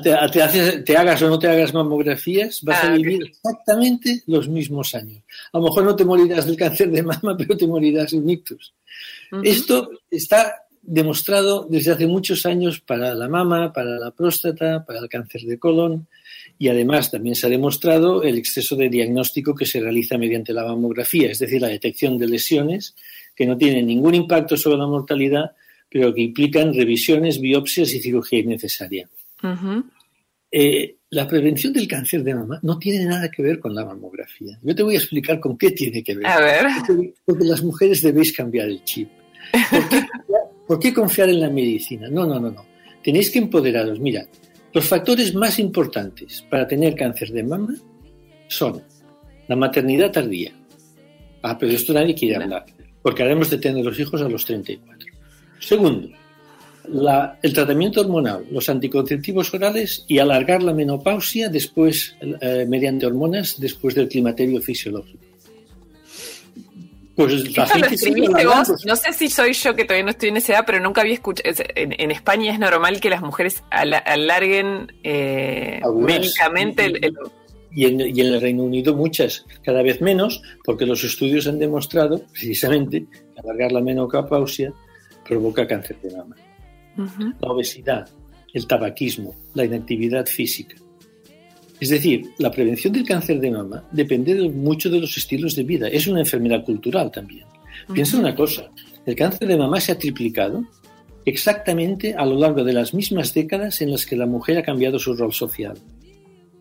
Te, 0.03 0.83
te, 0.83 0.97
hagas 0.97 1.21
o 1.21 1.29
no 1.29 1.39
te 1.39 1.47
hagas 1.47 1.73
mamografías, 1.73 2.61
vas 2.61 2.83
a 2.83 2.91
ah, 2.91 2.95
vivir 2.95 3.23
exactamente 3.23 4.21
los 4.27 4.49
mismos 4.49 4.93
años. 4.93 5.23
A 5.53 5.57
lo 5.57 5.63
mejor 5.63 5.85
no 5.85 5.95
te 5.95 6.03
morirás 6.03 6.45
del 6.45 6.57
cáncer 6.57 6.91
de 6.91 7.01
mama, 7.01 7.35
pero 7.37 7.55
te 7.55 7.65
morirás 7.65 8.11
en 8.11 8.29
ictus. 8.29 8.73
Esto 9.41 9.89
está 10.11 10.53
demostrado 10.81 11.67
desde 11.69 11.91
hace 11.91 12.07
muchos 12.07 12.45
años 12.45 12.79
para 12.79 13.13
la 13.13 13.27
mama, 13.27 13.71
para 13.71 13.99
la 13.99 14.11
próstata, 14.11 14.83
para 14.85 14.99
el 14.99 15.09
cáncer 15.09 15.41
de 15.41 15.59
colon 15.59 16.07
y 16.57 16.69
además 16.69 17.09
también 17.09 17.35
se 17.35 17.47
ha 17.47 17.49
demostrado 17.49 18.23
el 18.23 18.37
exceso 18.37 18.75
de 18.75 18.89
diagnóstico 18.89 19.55
que 19.55 19.65
se 19.65 19.79
realiza 19.79 20.17
mediante 20.17 20.53
la 20.53 20.63
mamografía, 20.63 21.31
es 21.31 21.39
decir, 21.39 21.61
la 21.61 21.67
detección 21.67 22.17
de 22.17 22.27
lesiones 22.27 22.95
que 23.35 23.45
no 23.45 23.57
tienen 23.57 23.87
ningún 23.87 24.13
impacto 24.13 24.57
sobre 24.57 24.77
la 24.77 24.85
mortalidad, 24.87 25.51
pero 25.89 26.13
que 26.13 26.21
implican 26.21 26.73
revisiones, 26.73 27.41
biopsias 27.41 27.93
y 27.93 27.99
cirugía 27.99 28.39
innecesaria. 28.39 29.09
Eh, 30.51 30.97
la 31.09 31.27
prevención 31.27 31.73
del 31.73 31.87
cáncer 31.87 32.23
de 32.23 32.35
mama 32.35 32.59
no 32.61 32.77
tiene 32.77 33.05
nada 33.05 33.29
que 33.31 33.41
ver 33.41 33.59
con 33.59 33.73
la 33.73 33.83
mamografía. 33.83 34.59
Yo 34.61 34.75
te 34.75 34.83
voy 34.83 34.95
a 34.95 34.99
explicar 34.99 35.39
con 35.39 35.57
qué 35.57 35.71
tiene 35.71 36.03
que 36.03 36.15
ver. 36.15 36.27
A 36.27 36.39
ver. 36.39 36.65
Porque, 37.25 37.43
las 37.43 37.63
mujeres 37.63 38.01
debéis 38.01 38.35
cambiar 38.35 38.67
el 38.67 38.83
chip. 38.83 39.09
¿Por 39.71 39.89
qué 39.89 40.05
confiar 40.93 41.29
en 41.29 41.39
la 41.39 41.49
medicina? 41.49 42.07
No, 42.09 42.25
no, 42.25 42.39
no, 42.39 42.51
no. 42.51 42.65
Tenéis 43.03 43.31
que 43.31 43.39
empoderaros. 43.39 43.99
Mira, 43.99 44.25
los 44.73 44.85
factores 44.85 45.33
más 45.33 45.59
importantes 45.59 46.45
para 46.49 46.67
tener 46.67 46.95
cáncer 46.95 47.31
de 47.31 47.43
mama 47.43 47.75
son 48.47 48.81
la 49.47 49.55
maternidad 49.55 50.11
tardía. 50.11 50.51
Ah, 51.41 51.57
pero 51.57 51.73
esto 51.73 51.93
nadie 51.93 52.13
quiere 52.13 52.35
hablar, 52.35 52.65
porque 53.01 53.23
haremos 53.23 53.49
de 53.49 53.57
tener 53.57 53.83
los 53.83 53.99
hijos 53.99 54.21
a 54.21 54.29
los 54.29 54.45
34. 54.45 55.09
Segundo, 55.59 56.09
el 57.41 57.53
tratamiento 57.53 58.01
hormonal, 58.01 58.45
los 58.51 58.69
anticonceptivos 58.69 59.53
orales 59.53 60.05
y 60.07 60.19
alargar 60.19 60.63
la 60.63 60.73
menopausia 60.73 61.49
después, 61.49 62.15
eh, 62.21 62.65
mediante 62.67 63.05
hormonas 63.05 63.59
después 63.59 63.95
del 63.95 64.07
climaterio 64.07 64.61
fisiológico. 64.61 65.30
Pues 67.15 67.57
la 67.57 67.67
gente 67.67 67.95
escribiste 67.95 68.45
vos, 68.45 68.85
no 68.85 68.95
sé 68.95 69.13
si 69.13 69.29
soy 69.29 69.53
yo 69.53 69.75
que 69.75 69.83
todavía 69.83 70.05
no 70.05 70.11
estoy 70.11 70.29
en 70.29 70.37
esa 70.37 70.53
edad, 70.53 70.63
pero 70.65 70.79
nunca 70.79 71.01
había 71.01 71.13
escuchado. 71.13 71.53
En, 71.75 72.11
España 72.11 72.53
es 72.53 72.59
normal 72.59 72.99
que 73.01 73.09
las 73.09 73.21
mujeres 73.21 73.63
alarguen 73.69 74.91
eh, 75.03 75.81
médicamente 75.93 76.85
el, 76.85 77.13
Y, 77.71 77.85
en, 77.85 77.99
y, 77.99 78.21
en, 78.21 78.27
el 78.27 78.41
Reino 78.41 78.63
Unido 78.63 78.95
muchas, 78.95 79.45
cada 79.63 79.81
vez 79.81 80.01
menos, 80.01 80.41
porque 80.63 80.85
los 80.85 81.03
estudios 81.03 81.47
han 81.47 81.59
demostrado 81.59 82.19
precisamente 82.31 83.05
que 83.11 83.39
alargar 83.39 83.73
la 83.73 83.81
menopausia 83.81 84.73
provoca 85.27 85.67
cáncer 85.67 85.97
de 86.01 86.15
mama. 86.15 86.35
La 87.39 87.47
obesidad, 87.49 88.09
el 88.53 88.67
tabaquismo, 88.67 89.35
la 89.53 89.65
inactividad 89.65 90.25
física. 90.25 90.75
Es 91.81 91.89
decir, 91.89 92.29
la 92.37 92.51
prevención 92.51 92.93
del 92.93 93.03
cáncer 93.03 93.39
de 93.39 93.49
mama 93.49 93.83
depende 93.91 94.35
mucho 94.49 94.87
de 94.87 94.99
los 94.99 95.17
estilos 95.17 95.55
de 95.55 95.63
vida. 95.63 95.87
Es 95.87 96.05
una 96.05 96.19
enfermedad 96.19 96.63
cultural 96.63 97.09
también. 97.09 97.45
Piensa 97.91 98.19
una 98.19 98.35
cosa, 98.35 98.69
el 99.03 99.15
cáncer 99.15 99.47
de 99.47 99.57
mama 99.57 99.81
se 99.81 99.91
ha 99.91 99.97
triplicado 99.97 100.63
exactamente 101.25 102.13
a 102.13 102.23
lo 102.23 102.37
largo 102.37 102.63
de 102.63 102.73
las 102.73 102.93
mismas 102.93 103.33
décadas 103.33 103.81
en 103.81 103.89
las 103.89 104.05
que 104.05 104.15
la 104.15 104.27
mujer 104.27 104.59
ha 104.59 104.63
cambiado 104.63 104.99
su 104.99 105.15
rol 105.15 105.33
social 105.33 105.75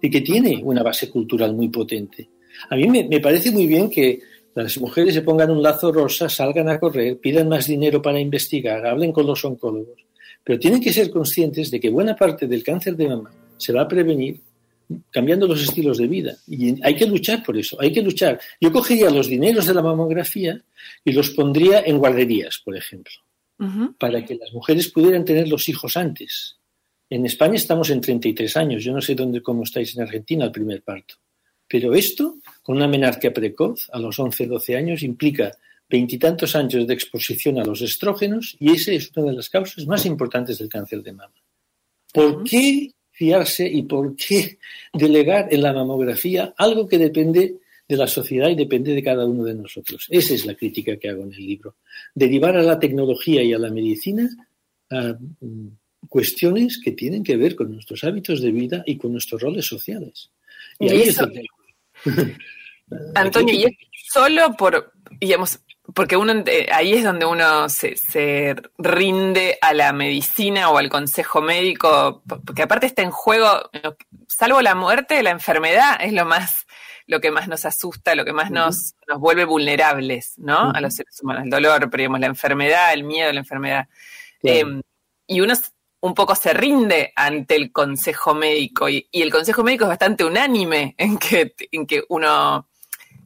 y 0.01 0.09
que 0.09 0.23
tiene 0.23 0.63
una 0.65 0.83
base 0.83 1.11
cultural 1.11 1.55
muy 1.55 1.69
potente. 1.69 2.31
A 2.71 2.77
mí 2.77 2.89
me, 2.89 3.05
me 3.05 3.21
parece 3.21 3.51
muy 3.51 3.67
bien 3.67 3.91
que 3.91 4.21
las 4.55 4.79
mujeres 4.79 5.13
se 5.13 5.21
pongan 5.21 5.51
un 5.51 5.63
lazo 5.63 5.93
rosa, 5.93 6.31
salgan 6.31 6.71
a 6.71 6.81
correr, 6.81 7.19
pidan 7.19 7.47
más 7.47 7.67
dinero 7.67 8.01
para 8.01 8.19
investigar, 8.19 8.87
hablen 8.87 9.13
con 9.13 9.27
los 9.27 9.45
oncólogos, 9.45 10.03
pero 10.43 10.59
tienen 10.59 10.81
que 10.81 10.95
ser 10.95 11.11
conscientes 11.11 11.71
de 11.71 11.79
que 11.79 11.91
buena 11.91 12.17
parte 12.17 12.47
del 12.47 12.63
cáncer 12.63 12.97
de 12.97 13.09
mama 13.09 13.31
se 13.59 13.75
va 13.75 13.83
a 13.83 13.89
prevenir 13.89 14.41
cambiando 15.11 15.47
los 15.47 15.63
estilos 15.63 15.99
de 15.99 16.07
vida. 16.07 16.37
Y 16.47 16.83
hay 16.83 16.95
que 16.97 17.07
luchar 17.07 17.43
por 17.43 17.57
eso, 17.57 17.81
hay 17.81 17.93
que 17.93 18.03
luchar. 18.03 18.41
Yo 18.61 18.73
cogería 18.73 19.11
los 19.11 19.29
dineros 19.29 19.67
de 19.67 19.75
la 19.75 19.83
mamografía 19.83 20.61
y 21.05 21.13
los 21.13 21.31
pondría 21.31 21.83
en 21.85 21.99
guarderías, 21.99 22.61
por 22.65 22.77
ejemplo, 22.77 23.15
para 23.99 24.25
que 24.25 24.37
las 24.37 24.53
mujeres 24.53 24.89
pudieran 24.89 25.25
tener 25.25 25.49
los 25.49 25.69
hijos 25.69 25.97
antes. 25.97 26.57
En 27.09 27.27
España 27.27 27.57
estamos 27.57 27.91
en 27.91 28.01
33 28.01 28.57
años, 28.57 28.85
yo 28.85 28.93
no 28.93 29.01
sé 29.01 29.15
dónde, 29.15 29.43
cómo 29.43 29.65
estáis 29.65 29.97
en 29.97 30.03
Argentina 30.03 30.45
el 30.45 30.53
primer 30.53 30.83
parto. 30.83 31.17
Pero 31.69 31.95
esto, 31.95 32.39
con 32.63 32.77
una 32.77 32.89
menarquia 32.89 33.33
precoz, 33.33 33.89
a 33.93 33.99
los 33.99 34.19
11, 34.19 34.47
12 34.47 34.77
años, 34.77 35.03
implica 35.03 35.53
veintitantos 35.89 36.55
años 36.55 36.87
de 36.87 36.95
exposición 36.95 37.59
a 37.59 37.65
los 37.65 37.83
estrógenos 37.83 38.57
y 38.61 38.73
esa 38.73 38.93
es 38.93 39.11
una 39.17 39.31
de 39.31 39.37
las 39.37 39.51
causas 39.51 39.87
más 39.87 40.07
importantes 40.07 40.59
del 40.59 40.69
cáncer 40.69 41.03
de 41.03 41.13
mama. 41.13 41.35
¿Por 42.13 42.45
qué 42.45 42.93
fiarse 43.21 43.69
y 43.69 43.83
por 43.83 44.17
qué 44.17 44.57
delegar 44.95 45.49
en 45.51 45.61
la 45.61 45.75
mamografía 45.75 46.55
algo 46.57 46.89
que 46.89 46.97
depende 46.97 47.57
de 47.87 47.97
la 47.99 48.07
sociedad 48.07 48.49
y 48.49 48.55
depende 48.55 48.95
de 48.95 49.03
cada 49.03 49.27
uno 49.27 49.45
de 49.45 49.53
nosotros? 49.53 50.07
Esa 50.09 50.33
es 50.33 50.47
la 50.47 50.55
crítica 50.55 50.97
que 50.97 51.11
hago 51.11 51.25
en 51.25 51.35
el 51.35 51.47
libro. 51.47 51.75
Derivar 52.15 52.57
a 52.57 52.63
la 52.63 52.79
tecnología 52.79 53.43
y 53.43 53.53
a 53.53 53.59
la 53.59 53.69
medicina 53.69 54.27
a 54.89 55.19
mm, 55.39 55.69
cuestiones 56.09 56.81
que 56.83 56.93
tienen 56.93 57.23
que 57.23 57.37
ver 57.37 57.57
con 57.57 57.71
nuestros 57.71 58.03
hábitos 58.05 58.41
de 58.41 58.53
vida 58.53 58.83
y 58.87 58.97
con 58.97 59.13
nuestros 59.13 59.43
roles 59.43 59.67
sociales. 59.67 60.31
Y, 60.79 60.89
ahí 60.89 61.03
es 61.03 61.19
Antonio, 63.15 63.55
y 63.55 63.65
es 63.65 63.73
solo 64.11 64.57
por, 64.57 64.95
digamos, 65.21 65.61
porque 65.95 66.17
uno 66.17 66.33
eh, 66.47 66.69
ahí 66.73 66.95
es 66.95 67.05
donde 67.05 67.27
uno 67.27 67.69
se, 67.69 68.57
rinde 68.79 69.59
a 69.61 69.73
la 69.75 69.93
medicina 69.93 70.71
o 70.71 70.79
al 70.79 70.89
consejo 70.89 71.41
médico, 71.41 72.23
porque 72.47 72.63
aparte 72.63 72.87
está 72.87 73.03
en 73.03 73.11
juego, 73.11 73.71
salvo 74.29 74.61
la 74.63 74.75
muerte, 74.75 75.23
la 75.23 75.31
enfermedad 75.31 75.99
es 76.01 76.13
lo 76.13 76.25
más, 76.25 76.67
lo 77.07 77.21
que 77.21 77.31
más 77.31 77.49
nos 77.49 77.65
asusta, 77.65 78.15
lo 78.15 78.25
que 78.25 78.33
más 78.33 78.51
nos, 78.51 78.95
nos 79.09 79.19
vuelve 79.19 79.45
vulnerables, 79.45 80.35
¿no? 80.37 80.71
A 80.71 80.81
los 80.81 80.95
seres 80.95 81.21
humanos, 81.23 81.45
el 81.45 81.51
dolor, 81.51 81.91
pero 81.91 82.03
digamos, 82.03 82.21
la 82.21 82.27
enfermedad, 82.27 82.93
el 82.93 83.05
miedo 83.05 83.31
a 83.31 83.33
la 83.33 83.41
enfermedad. 83.41 83.89
Em, 84.43 84.83
y 85.27 85.41
uno 85.41 85.55
un 86.03 86.15
poco 86.15 86.35
se 86.35 86.55
rinde 86.55 87.13
ante 87.15 87.57
el 87.57 87.73
consejo 87.73 88.35
médico, 88.35 88.89
y, 88.89 89.09
y, 89.11 89.23
el 89.23 89.31
consejo 89.31 89.63
médico 89.63 89.85
es 89.85 89.91
bastante 89.91 90.25
unánime 90.25 90.95
en 90.99 91.19
que, 91.19 91.55
en 91.73 91.87
que 91.87 92.05
uno 92.09 92.70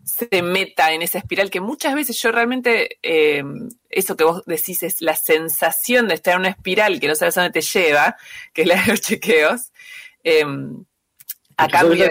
se 0.04 0.42
meta 0.42 0.92
en 0.92 1.02
esa 1.02 1.18
espiral 1.18 1.50
que 1.50 1.60
muchas 1.60 1.94
veces 1.94 2.20
yo 2.20 2.30
realmente, 2.30 2.98
eh, 3.02 3.42
eso 3.88 4.16
que 4.16 4.24
vos 4.24 4.42
decís 4.46 4.82
es 4.82 5.00
la 5.00 5.16
sensación 5.16 6.08
de 6.08 6.14
estar 6.14 6.34
en 6.34 6.40
una 6.40 6.50
espiral 6.50 7.00
que 7.00 7.08
no 7.08 7.14
sabes 7.14 7.38
a 7.38 7.42
dónde 7.42 7.60
te 7.60 7.66
lleva, 7.66 8.16
que 8.52 8.62
es 8.62 8.68
la 8.68 8.82
de 8.82 8.88
los 8.88 9.00
chequeos, 9.00 9.72
eh, 10.22 10.44
a 11.56 11.68
cambio 11.68 12.04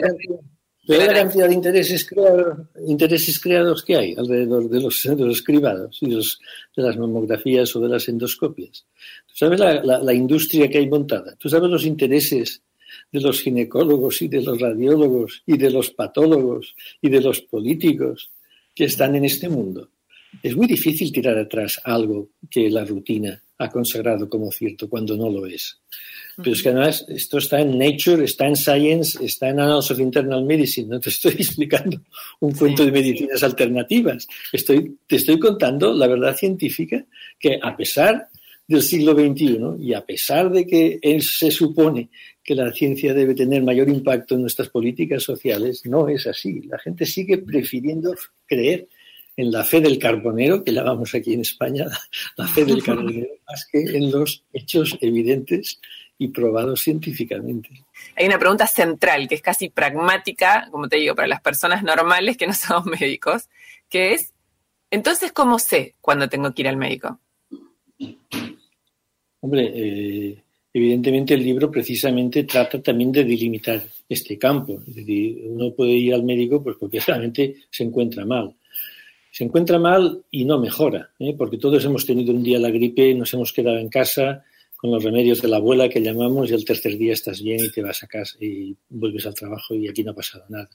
de... 0.86 0.98
la 0.98 1.14
cantidad 1.14 1.48
de 1.48 1.54
intereses 1.54 2.06
creados, 2.06 2.58
intereses 2.88 3.40
creados 3.40 3.84
que 3.84 3.96
hay 3.96 4.16
alrededor 4.18 4.70
de 4.70 4.82
los, 4.82 5.04
de 5.04 5.16
los 5.16 5.42
cribados 5.42 6.00
y 6.02 6.10
de 6.10 6.22
las 6.76 6.98
mamografías 6.98 7.76
o 7.76 7.80
de 7.80 7.90
las 7.90 8.08
endoscopias. 8.08 8.86
¿Tú 9.28 9.36
sabes 9.36 9.60
la, 9.60 9.82
la 9.82 10.14
industria 10.14 10.70
que 10.70 10.80
hay 10.80 10.90
montada? 10.90 11.36
¿Tú 11.36 11.48
sabes 11.50 11.70
los 11.70 11.86
intereses 11.86 12.62
de 13.12 13.22
los 13.22 13.42
ginecólogos 13.42 14.22
y 14.22 14.28
de 14.28 14.42
los 14.42 14.60
radiólogos 14.60 15.44
y 15.46 15.58
de 15.58 15.70
los 15.70 15.92
patólogos 15.92 16.76
y 17.02 17.10
de 17.10 17.22
los 17.22 17.42
políticos 17.42 18.32
que 18.74 18.86
están 18.86 19.16
en 19.16 19.26
este 19.26 19.50
mundo. 19.50 19.90
Es 20.42 20.56
muy 20.56 20.68
difícil 20.68 21.12
tirar 21.12 21.38
atrás 21.38 21.80
algo 21.84 22.30
que 22.50 22.70
la 22.70 22.84
rutina 22.84 23.42
ha 23.60 23.70
consagrado 23.70 24.28
como 24.28 24.52
cierto 24.52 24.90
cuando 24.90 25.16
no 25.16 25.30
lo 25.30 25.46
es. 25.46 25.80
Pero 26.38 26.52
es 26.52 26.64
que 26.64 26.70
además 26.70 27.06
esto 27.08 27.38
está 27.38 27.60
en 27.60 27.78
Nature, 27.78 28.26
está 28.26 28.48
en 28.48 28.56
Science, 28.56 29.24
está 29.24 29.50
en 29.50 29.60
Annals 29.60 29.92
of 29.92 30.00
Internal 30.00 30.44
Medicine. 30.44 30.88
No 30.88 31.00
te 31.00 31.10
estoy 31.10 31.34
explicando 31.38 32.02
un 32.40 32.54
cuento 32.54 32.84
de 32.84 32.92
medicinas 32.92 33.44
alternativas. 33.44 34.28
Estoy, 34.52 34.98
te 35.08 35.18
estoy 35.18 35.38
contando 35.40 35.94
la 35.94 36.08
verdad 36.08 36.36
científica 36.36 37.06
que 37.40 37.60
a 37.62 37.78
pesar 37.78 38.28
del 38.68 38.82
siglo 38.82 39.14
XXI 39.14 39.60
y 39.80 39.94
a 39.94 40.06
pesar 40.06 40.50
de 40.50 40.66
que 40.66 41.00
se 41.22 41.52
supone 41.52 42.10
que 42.44 42.56
la 42.56 42.72
ciencia 42.72 43.14
debe 43.14 43.36
tener 43.36 43.64
mayor 43.64 43.90
impacto 43.90 44.36
en 44.36 44.42
nuestras 44.42 44.70
políticas 44.70 45.24
sociales, 45.24 45.86
no 45.86 46.10
es 46.10 46.28
así. 46.28 46.62
La 46.64 46.80
gente 46.80 47.06
sigue 47.06 47.38
prefiriendo 47.38 48.16
creer 48.46 48.88
en 49.36 49.52
la 49.52 49.64
fe 49.64 49.82
del 49.82 49.98
carbonero, 49.98 50.64
que 50.64 50.72
llamamos 50.72 51.14
aquí 51.16 51.34
en 51.34 51.42
España 51.42 51.86
la 52.38 52.48
fe 52.48 52.66
del 52.66 52.84
carbonero, 52.86 53.30
más 53.48 53.68
que 53.72 53.80
en 53.80 54.12
los 54.12 54.44
hechos 54.54 54.98
evidentes 55.02 55.80
y 56.18 56.28
probados 56.30 56.82
científicamente. 56.82 57.70
Hay 58.16 58.26
una 58.26 58.40
pregunta 58.40 58.68
central 58.68 59.28
que 59.28 59.36
es 59.36 59.42
casi 59.42 59.70
pragmática, 59.70 60.68
como 60.72 60.88
te 60.88 60.98
digo, 60.98 61.16
para 61.16 61.28
las 61.28 61.42
personas 61.42 61.84
normales 61.84 62.38
que 62.38 62.48
no 62.48 62.54
somos 62.54 62.86
médicos, 63.00 63.50
que 63.90 64.14
es, 64.14 64.34
entonces, 64.92 65.32
¿cómo 65.32 65.60
sé 65.60 65.96
cuándo 66.02 66.30
tengo 66.30 66.54
que 66.54 66.62
ir 66.62 66.68
al 66.68 66.78
médico? 66.78 67.20
Hombre, 69.44 69.74
eh, 69.76 70.42
evidentemente 70.74 71.34
el 71.34 71.44
libro 71.44 71.70
precisamente 71.70 72.46
trata 72.46 72.82
también 72.82 73.12
de 73.12 73.26
delimitar 73.26 73.84
este 74.08 74.38
campo. 74.38 74.82
Es 74.88 74.96
decir, 74.96 75.42
uno 75.48 75.74
puede 75.74 75.92
ir 75.92 76.14
al 76.14 76.24
médico 76.24 76.64
pues 76.64 76.78
porque 76.80 77.00
realmente 77.06 77.58
se 77.70 77.84
encuentra 77.84 78.26
mal. 78.26 78.56
Se 79.30 79.44
encuentra 79.44 79.78
mal 79.78 80.24
y 80.32 80.46
no 80.46 80.60
mejora, 80.60 81.10
¿eh? 81.20 81.36
porque 81.38 81.58
todos 81.58 81.84
hemos 81.84 82.06
tenido 82.06 82.32
un 82.32 82.42
día 82.42 82.58
la 82.58 82.70
gripe, 82.70 83.14
nos 83.16 83.34
hemos 83.34 83.52
quedado 83.52 83.80
en 83.80 83.90
casa 83.90 84.46
con 84.78 84.92
los 84.92 85.04
remedios 85.04 85.42
de 85.42 85.50
la 85.50 85.58
abuela 85.58 85.90
que 85.90 86.02
llamamos 86.02 86.50
y 86.50 86.54
el 86.54 86.64
tercer 86.64 86.98
día 86.98 87.12
estás 87.12 87.42
bien 87.42 87.66
y 87.66 87.70
te 87.70 87.82
vas 87.82 88.02
a 88.02 88.08
casa 88.08 88.38
y 88.40 88.74
vuelves 88.88 89.26
al 89.26 89.34
trabajo 89.34 89.76
y 89.76 89.90
aquí 89.90 90.06
no 90.06 90.12
ha 90.12 90.16
pasado 90.16 90.46
nada. 90.48 90.70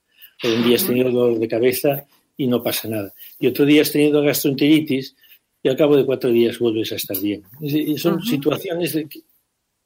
O 0.44 0.48
un 0.48 0.64
día 0.64 0.76
has 0.76 0.86
tenido 0.86 1.10
dolor 1.10 1.38
de 1.38 1.48
cabeza 1.48 2.04
y 2.36 2.46
no 2.46 2.62
pasa 2.62 2.86
nada. 2.86 3.14
Y 3.40 3.46
otro 3.46 3.64
día 3.64 3.80
has 3.80 3.92
tenido 3.92 4.20
gastroenteritis 4.20 5.16
y 5.68 5.70
al 5.70 5.76
cabo 5.76 5.98
de 5.98 6.06
cuatro 6.06 6.30
días 6.30 6.58
vuelves 6.58 6.92
a 6.92 6.96
estar 6.96 7.20
bien. 7.20 7.42
son 7.98 8.22
situaciones 8.22 8.94
de, 8.94 9.06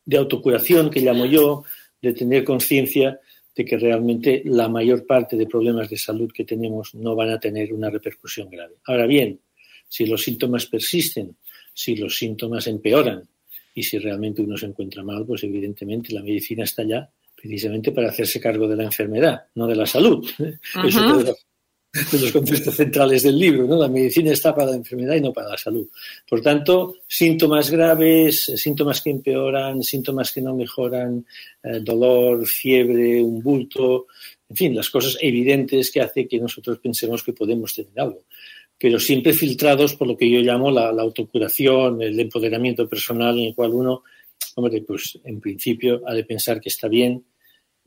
de 0.04 0.16
autocuración, 0.16 0.90
que 0.90 1.00
llamo 1.00 1.26
yo, 1.26 1.64
de 2.00 2.12
tener 2.12 2.44
conciencia 2.44 3.18
de 3.52 3.64
que 3.64 3.76
realmente 3.76 4.42
la 4.44 4.68
mayor 4.68 5.04
parte 5.04 5.36
de 5.36 5.46
problemas 5.46 5.90
de 5.90 5.98
salud 5.98 6.30
que 6.32 6.44
tenemos 6.44 6.94
no 6.94 7.16
van 7.16 7.30
a 7.30 7.40
tener 7.40 7.72
una 7.72 7.90
repercusión 7.90 8.48
grave. 8.48 8.76
Ahora 8.84 9.06
bien, 9.06 9.40
si 9.88 10.06
los 10.06 10.22
síntomas 10.22 10.66
persisten, 10.66 11.36
si 11.74 11.96
los 11.96 12.16
síntomas 12.16 12.68
empeoran 12.68 13.28
y 13.74 13.82
si 13.82 13.98
realmente 13.98 14.40
uno 14.40 14.56
se 14.56 14.66
encuentra 14.66 15.02
mal, 15.02 15.26
pues 15.26 15.42
evidentemente 15.42 16.14
la 16.14 16.22
medicina 16.22 16.62
está 16.62 16.82
allá 16.82 17.10
precisamente 17.34 17.90
para 17.90 18.10
hacerse 18.10 18.38
cargo 18.38 18.68
de 18.68 18.76
la 18.76 18.84
enfermedad, 18.84 19.46
no 19.56 19.66
de 19.66 19.74
la 19.74 19.86
salud. 19.86 20.24
Eso 20.86 21.34
los 22.12 22.32
conceptos 22.32 22.74
centrales 22.74 23.22
del 23.22 23.38
libro. 23.38 23.66
¿no? 23.66 23.76
La 23.76 23.88
medicina 23.88 24.32
está 24.32 24.54
para 24.54 24.70
la 24.70 24.76
enfermedad 24.76 25.14
y 25.14 25.20
no 25.20 25.32
para 25.32 25.50
la 25.50 25.58
salud. 25.58 25.88
Por 26.28 26.40
tanto, 26.40 26.96
síntomas 27.06 27.70
graves, 27.70 28.52
síntomas 28.56 29.02
que 29.02 29.10
empeoran, 29.10 29.82
síntomas 29.82 30.32
que 30.32 30.40
no 30.40 30.54
mejoran, 30.54 31.26
eh, 31.62 31.80
dolor, 31.80 32.46
fiebre, 32.46 33.22
un 33.22 33.42
bulto, 33.42 34.06
en 34.48 34.56
fin, 34.56 34.76
las 34.76 34.90
cosas 34.90 35.16
evidentes 35.20 35.90
que 35.90 36.00
hace 36.00 36.28
que 36.28 36.38
nosotros 36.38 36.78
pensemos 36.78 37.22
que 37.22 37.32
podemos 37.32 37.74
tener 37.74 37.98
algo. 37.98 38.24
Pero 38.78 38.98
siempre 38.98 39.32
filtrados 39.32 39.94
por 39.94 40.08
lo 40.08 40.16
que 40.16 40.28
yo 40.28 40.40
llamo 40.40 40.70
la, 40.70 40.88
autocuración, 40.88 42.02
el 42.02 42.18
empoderamiento 42.18 42.88
personal, 42.88 43.38
en 43.38 43.46
el 43.46 43.54
cual 43.54 43.72
uno, 43.72 44.02
hombre, 44.56 44.82
pues 44.82 45.18
en 45.24 45.40
principio 45.40 46.02
ha 46.06 46.14
de 46.14 46.24
pensar 46.24 46.60
que 46.60 46.68
está 46.68 46.88
bien 46.88 47.24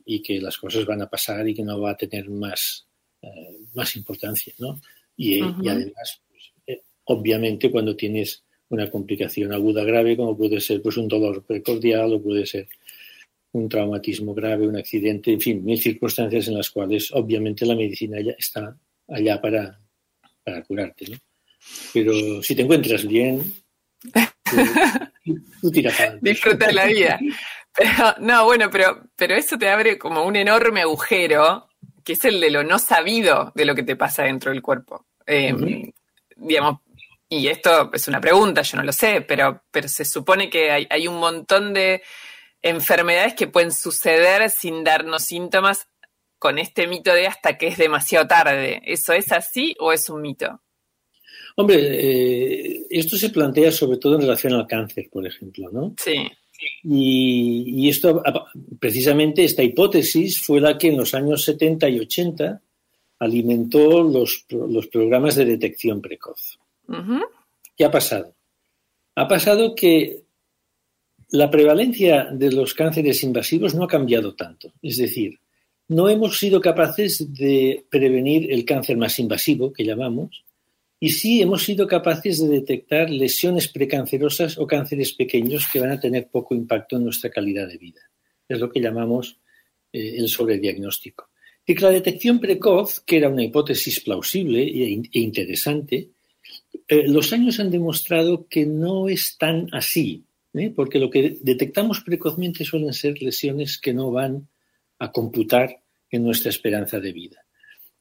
y 0.06 0.22
que 0.22 0.40
las 0.40 0.58
cosas 0.58 0.86
van 0.86 1.02
a 1.02 1.10
pasar 1.10 1.48
y 1.48 1.54
que 1.54 1.64
no 1.64 1.80
va 1.80 1.92
a 1.92 1.98
tener 1.98 2.30
más 2.30 2.88
eh, 3.26 3.58
más 3.74 3.96
importancia, 3.96 4.54
¿no? 4.60 4.80
Y, 5.18 5.42
además, 5.42 6.22
pues, 6.30 6.52
eh, 6.68 6.82
obviamente, 7.06 7.72
cuando 7.72 7.96
tienes 7.96 8.44
una 8.70 8.90
complicación 8.90 9.54
aguda 9.54 9.84
grave, 9.84 10.16
como 10.16 10.38
puede 10.38 10.60
ser 10.60 10.82
pues, 10.82 10.98
un 10.98 11.08
dolor 11.08 11.44
precordial 11.44 12.14
o 12.14 12.22
puede 12.22 12.46
ser 12.46 12.68
un 13.54 13.70
traumatismo 13.70 14.34
grave, 14.34 14.68
un 14.68 14.78
accidente, 14.78 15.32
en 15.32 15.42
fin, 15.42 15.64
mil 15.64 15.80
circunstancias 15.80 16.48
en 16.50 16.58
las 16.58 16.70
cuales 16.70 17.10
obviamente 17.14 17.66
la 17.66 17.76
medicina 17.76 18.20
ya 18.22 18.34
está 18.38 18.78
allá 19.08 19.42
para, 19.42 19.80
para 20.44 20.62
curarte, 20.64 21.06
¿no? 21.10 21.18
Pero 21.94 22.44
si 22.44 22.54
te 22.54 22.62
encuentras 22.62 23.08
bien, 23.08 23.42
tú, 25.62 25.72
Disfruta 26.22 26.72
la 26.72 26.86
vida. 26.86 27.20
no, 28.20 28.46
bueno, 28.46 28.70
pero, 28.70 29.04
pero 29.16 29.36
eso 29.36 29.58
te 29.58 29.70
abre 29.70 29.98
como 29.98 30.26
un 30.26 30.36
enorme 30.36 30.82
agujero 30.82 31.68
que 32.06 32.14
es 32.14 32.24
el 32.24 32.40
de 32.40 32.52
lo 32.52 32.64
no 32.64 32.78
sabido 32.80 33.52
de 33.56 33.66
lo 33.66 33.76
que 33.76 33.84
te 33.84 33.96
pasa 33.96 34.24
dentro 34.24 34.52
del 34.52 34.62
cuerpo. 34.62 35.08
Em, 35.26 35.92
digamos, 36.38 36.80
y 37.28 37.48
esto 37.48 37.92
es 37.92 38.08
una 38.08 38.22
pregunta, 38.22 38.62
yo 38.62 38.78
no 38.78 38.84
lo 38.84 38.94
sé, 38.94 39.22
pero, 39.22 39.64
pero 39.72 39.88
se 39.88 40.06
supone 40.06 40.50
que 40.50 40.72
hay, 40.72 41.08
un 41.08 41.18
montón 41.18 41.74
de 41.74 42.04
enfermedades 42.62 43.34
que 43.34 43.48
pueden 43.48 43.72
suceder 43.72 44.50
sin 44.52 44.84
darnos 44.84 45.24
síntomas 45.24 45.88
con 46.38 46.60
este 46.60 46.88
mito 46.88 47.12
de 47.12 47.26
hasta 47.26 47.58
que 47.58 47.68
es 47.68 47.78
demasiado 47.78 48.28
tarde. 48.28 48.82
¿Eso 48.86 49.14
es 49.14 49.32
así 49.32 49.76
o 49.80 49.92
es 49.92 50.08
un 50.08 50.22
mito? 50.22 50.62
Hombre, 51.56 51.78
eh, 51.80 52.86
esto 52.92 53.18
se 53.18 53.30
plantea 53.30 53.72
sobre 53.72 53.98
todo 53.98 54.16
en 54.16 54.22
relación 54.22 54.54
al 54.54 54.68
cáncer, 54.68 55.10
por 55.12 55.26
ejemplo, 55.26 55.70
¿no? 55.72 55.96
Sí. 55.98 56.30
Y, 56.84 57.90
esto, 57.90 58.22
precisamente 58.80 59.44
esta 59.44 59.64
hipótesis 59.64 60.40
fue 60.40 60.62
la 60.62 60.78
que 60.78 60.90
en 60.90 60.98
los 60.98 61.14
años 61.14 61.44
70 61.44 61.90
y 61.90 62.00
80 62.00 62.62
alimentó 63.20 64.04
los, 64.04 64.46
programas 64.92 65.36
de 65.36 65.46
detección 65.46 66.02
precoz. 66.02 66.60
¿Qué 67.76 67.86
ha 67.86 67.92
pasado? 67.92 68.34
Ha 69.16 69.28
pasado 69.28 69.76
que 69.76 70.24
la 71.30 71.50
prevalencia 71.50 72.30
de 72.32 72.52
los 72.52 72.74
cánceres 72.74 73.24
invasivos 73.24 73.74
no 73.74 73.84
ha 73.84 73.88
cambiado 73.88 74.36
tanto. 74.36 74.72
Es 74.82 74.98
decir, 74.98 75.40
no 75.88 76.10
hemos 76.10 76.40
sido 76.40 76.62
capaces 76.62 77.34
de 77.34 77.86
prevenir 77.90 78.52
el 78.52 78.66
cáncer 78.66 78.98
más 78.98 79.20
invasivo, 79.20 79.74
que 79.74 79.86
llamamos, 79.86 80.45
y 81.00 81.10
sí 81.10 81.42
hemos 81.42 81.64
sido 81.64 81.88
capaces 81.88 82.42
de 82.42 82.48
detectar 82.48 83.10
lesiones 83.10 83.68
precancerosas 83.68 84.58
o 84.58 84.66
cánceres 84.66 85.14
pequeños 85.14 85.68
que 85.72 85.80
van 85.80 85.92
a 85.92 86.00
tener 86.00 86.30
poco 86.30 86.56
impacto 86.56 86.96
en 86.96 87.04
nuestra 87.04 87.30
calidad 87.30 87.68
de 87.68 87.78
vida. 87.78 88.02
Es 88.48 88.60
lo 88.60 88.72
que 88.72 88.80
llamamos 88.80 89.40
eh, 89.92 90.16
el 90.18 90.28
sobrediagnóstico. 90.30 91.30
Y 91.66 91.76
que 91.76 91.84
la 91.84 91.90
detección 91.90 92.40
precoz, 92.40 93.02
que 93.02 93.18
era 93.18 93.30
una 93.30 93.44
hipótesis 93.44 94.00
plausible 94.02 94.62
e, 94.62 95.02
e 95.12 95.20
interesante, 95.20 96.12
eh, 96.88 97.08
los 97.08 97.34
años 97.34 97.60
han 97.60 97.72
demostrado 97.72 98.48
que 98.48 98.66
no 98.66 99.10
es 99.10 99.38
tan 99.38 99.68
así, 99.74 100.26
¿eh? 100.54 100.72
porque 100.76 101.00
lo 101.00 101.10
que 101.10 101.38
detectamos 101.42 102.02
precozmente 102.02 102.64
suelen 102.64 102.94
ser 102.94 103.22
lesiones 103.22 103.80
que 103.80 103.94
no 103.94 104.12
van 104.12 104.48
a 105.00 105.12
computar 105.12 105.82
en 106.10 106.24
nuestra 106.24 106.50
esperanza 106.50 107.00
de 107.00 107.12
vida. 107.12 107.45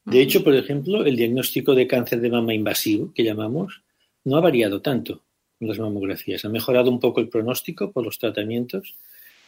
De 0.05 0.21
hecho, 0.21 0.43
por 0.43 0.55
ejemplo, 0.55 1.03
el 1.03 1.15
diagnóstico 1.15 1.73
de 1.73 1.87
cáncer 1.87 2.21
de 2.21 2.29
mama 2.29 2.53
invasivo, 2.53 3.11
que 3.13 3.23
llamamos, 3.23 3.81
no 4.23 4.37
ha 4.37 4.41
variado 4.41 4.81
tanto 4.81 5.23
en 5.59 5.67
las 5.67 5.79
mamografías. 5.79 6.45
Ha 6.45 6.49
mejorado 6.49 6.91
un 6.91 6.99
poco 6.99 7.21
el 7.21 7.29
pronóstico 7.29 7.91
por 7.91 8.03
los 8.03 8.19
tratamientos, 8.19 8.95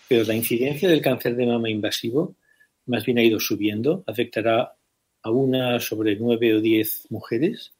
pero 0.08 0.24
la 0.24 0.36
incidencia 0.36 0.90
del 0.90 1.02
cáncer 1.02 1.36
de 1.36 1.46
mama 1.46 1.70
invasivo 1.70 2.36
más 2.88 3.06
bien 3.06 3.18
ha 3.20 3.24
ido 3.24 3.40
subiendo, 3.40 4.04
afectará 4.08 4.76
a 5.22 5.30
una 5.30 5.80
sobre 5.80 6.16
nueve 6.16 6.56
o 6.56 6.62
diez 6.62 7.06
mujeres. 7.10 7.74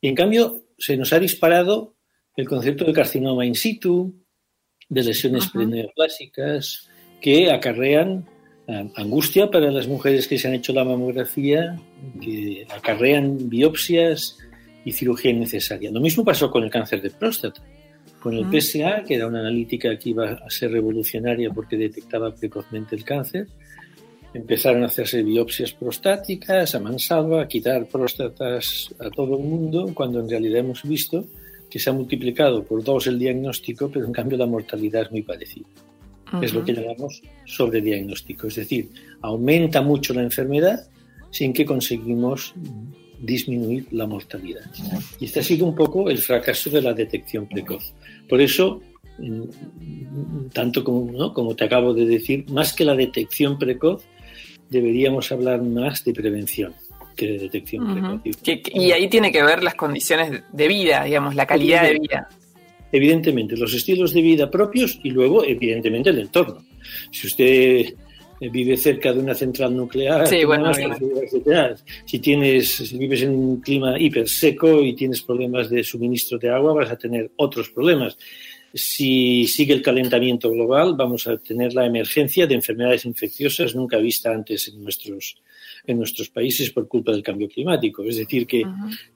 Y 0.00 0.08
en 0.08 0.14
cambio, 0.14 0.64
se 0.78 0.96
nos 0.96 1.12
ha 1.12 1.20
disparado 1.20 1.94
el 2.36 2.48
concepto 2.48 2.84
de 2.84 2.92
carcinoma 2.92 3.46
in 3.46 3.54
situ, 3.54 4.12
de 4.88 5.04
lesiones 5.04 5.46
preneoplásicas, 5.46 6.88
que 7.20 7.50
acarrean 7.50 8.28
angustia 8.66 9.50
para 9.50 9.70
las 9.70 9.88
mujeres 9.88 10.28
que 10.28 10.38
se 10.38 10.48
han 10.48 10.54
hecho 10.54 10.72
la 10.72 10.84
mamografía, 10.84 11.78
que 12.20 12.66
acarrean 12.70 13.48
biopsias 13.48 14.38
y 14.84 14.92
cirugía 14.92 15.32
innecesaria. 15.32 15.90
Lo 15.90 16.00
mismo 16.00 16.24
pasó 16.24 16.50
con 16.50 16.62
el 16.62 16.70
cáncer 16.70 17.02
de 17.02 17.10
próstata. 17.10 17.62
Con 18.20 18.34
el 18.34 18.46
PSA, 18.50 19.02
que 19.02 19.16
era 19.16 19.26
una 19.26 19.40
analítica 19.40 19.98
que 19.98 20.10
iba 20.10 20.32
a 20.32 20.48
ser 20.48 20.70
revolucionaria 20.70 21.50
porque 21.50 21.76
detectaba 21.76 22.32
precozmente 22.32 22.94
el 22.94 23.02
cáncer, 23.02 23.48
empezaron 24.32 24.84
a 24.84 24.86
hacerse 24.86 25.22
biopsias 25.22 25.72
prostáticas 25.72 26.74
a 26.74 26.80
mansalva, 26.80 27.42
a 27.42 27.48
quitar 27.48 27.86
próstatas 27.86 28.94
a 29.00 29.10
todo 29.10 29.36
el 29.38 29.44
mundo, 29.44 29.90
cuando 29.92 30.20
en 30.20 30.30
realidad 30.30 30.60
hemos 30.60 30.84
visto 30.84 31.26
que 31.68 31.78
se 31.78 31.90
ha 31.90 31.92
multiplicado 31.92 32.62
por 32.62 32.84
dos 32.84 33.06
el 33.08 33.18
diagnóstico, 33.18 33.90
pero 33.90 34.06
en 34.06 34.12
cambio 34.12 34.38
la 34.38 34.46
mortalidad 34.46 35.02
es 35.02 35.10
muy 35.10 35.22
parecida. 35.22 35.66
Es 36.40 36.54
lo 36.54 36.64
que 36.64 36.72
llamamos 36.72 37.20
sobrediagnóstico. 37.44 38.46
Es 38.46 38.56
decir, 38.56 38.90
aumenta 39.20 39.82
mucho 39.82 40.14
la 40.14 40.22
enfermedad 40.22 40.88
sin 41.30 41.52
que 41.52 41.64
conseguimos 41.64 42.54
disminuir 43.20 43.86
la 43.90 44.06
mortalidad. 44.06 44.62
Y 45.20 45.26
este 45.26 45.40
ha 45.40 45.42
sido 45.42 45.66
un 45.66 45.74
poco 45.74 46.10
el 46.10 46.18
fracaso 46.18 46.70
de 46.70 46.82
la 46.82 46.92
detección 46.92 47.46
precoz. 47.46 47.94
Por 48.28 48.40
eso, 48.40 48.80
mm, 49.18 50.48
tanto 50.52 50.82
como, 50.82 51.32
como 51.32 51.54
te 51.54 51.64
acabo 51.64 51.94
de 51.94 52.06
decir, 52.06 52.44
más 52.50 52.72
que 52.72 52.84
la 52.84 52.94
detección 52.94 53.58
precoz, 53.58 54.04
deberíamos 54.70 55.30
hablar 55.30 55.62
más 55.62 56.04
de 56.04 56.12
prevención 56.12 56.74
que 57.16 57.26
de 57.26 57.38
detección 57.38 58.20
precoz. 58.20 58.38
y 58.74 58.90
ahí 58.92 59.08
tiene 59.08 59.30
que 59.30 59.42
ver 59.42 59.62
las 59.62 59.74
condiciones 59.74 60.42
de 60.50 60.68
vida, 60.68 61.04
digamos, 61.04 61.34
la 61.34 61.46
calidad 61.46 61.82
de 61.82 61.98
vida 61.98 62.28
evidentemente, 62.92 63.56
los 63.56 63.72
estilos 63.74 64.12
de 64.12 64.20
vida 64.20 64.50
propios 64.50 65.00
y 65.02 65.10
luego, 65.10 65.42
evidentemente, 65.44 66.10
el 66.10 66.20
entorno. 66.20 66.64
Si 67.10 67.26
usted 67.26 67.94
eh, 68.42 68.48
vive 68.50 68.76
cerca 68.76 69.12
de 69.12 69.20
una 69.20 69.34
central 69.34 69.74
nuclear, 69.74 70.26
si 72.04 72.18
tienes, 72.18 72.68
si 72.68 72.98
vives 72.98 73.22
en 73.22 73.30
un 73.30 73.60
clima 73.60 73.98
hiper 73.98 74.28
seco 74.28 74.82
y 74.82 74.94
tienes 74.94 75.22
problemas 75.22 75.70
de 75.70 75.82
suministro 75.82 76.38
de 76.38 76.50
agua, 76.50 76.74
vas 76.74 76.90
a 76.90 76.96
tener 76.96 77.30
otros 77.36 77.70
problemas. 77.70 78.18
Si 78.74 79.46
sigue 79.46 79.74
el 79.74 79.82
calentamiento 79.82 80.50
global, 80.50 80.94
vamos 80.96 81.26
a 81.26 81.36
tener 81.36 81.74
la 81.74 81.86
emergencia 81.86 82.46
de 82.46 82.54
enfermedades 82.54 83.04
infecciosas 83.04 83.74
nunca 83.74 83.98
vista 83.98 84.32
antes 84.32 84.68
en 84.68 84.82
nuestros, 84.82 85.36
en 85.86 85.98
nuestros 85.98 86.30
países 86.30 86.70
por 86.70 86.88
culpa 86.88 87.12
del 87.12 87.22
cambio 87.22 87.48
climático. 87.48 88.02
Es 88.02 88.16
decir, 88.16 88.46
que, 88.46 88.64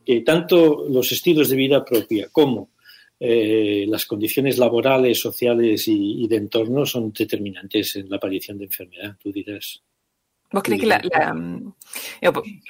que 0.05 0.21
tanto 0.21 0.87
los 0.89 1.11
estilos 1.11 1.49
de 1.49 1.57
vida 1.57 1.85
propia 1.85 2.29
como 2.31 2.76
eh, 3.19 3.87
las 3.89 4.07
condiciones 4.07 4.59
laborales, 4.59 5.21
sociales 5.21 5.85
y, 5.87 6.27
de 6.29 6.37
entorno 6.37 6.85
son 6.85 7.13
determinantes 7.13 7.97
en 7.97 8.11
la 8.11 8.17
aparición 8.17 8.59
de 8.59 8.65
enfermedad, 8.65 9.17
tú 9.23 9.33
dirás. 9.33 9.83
¿Vos 10.53 10.63
crees 10.63 10.81
que 10.81 10.87
la, 10.87 11.01
mm, 11.35 11.75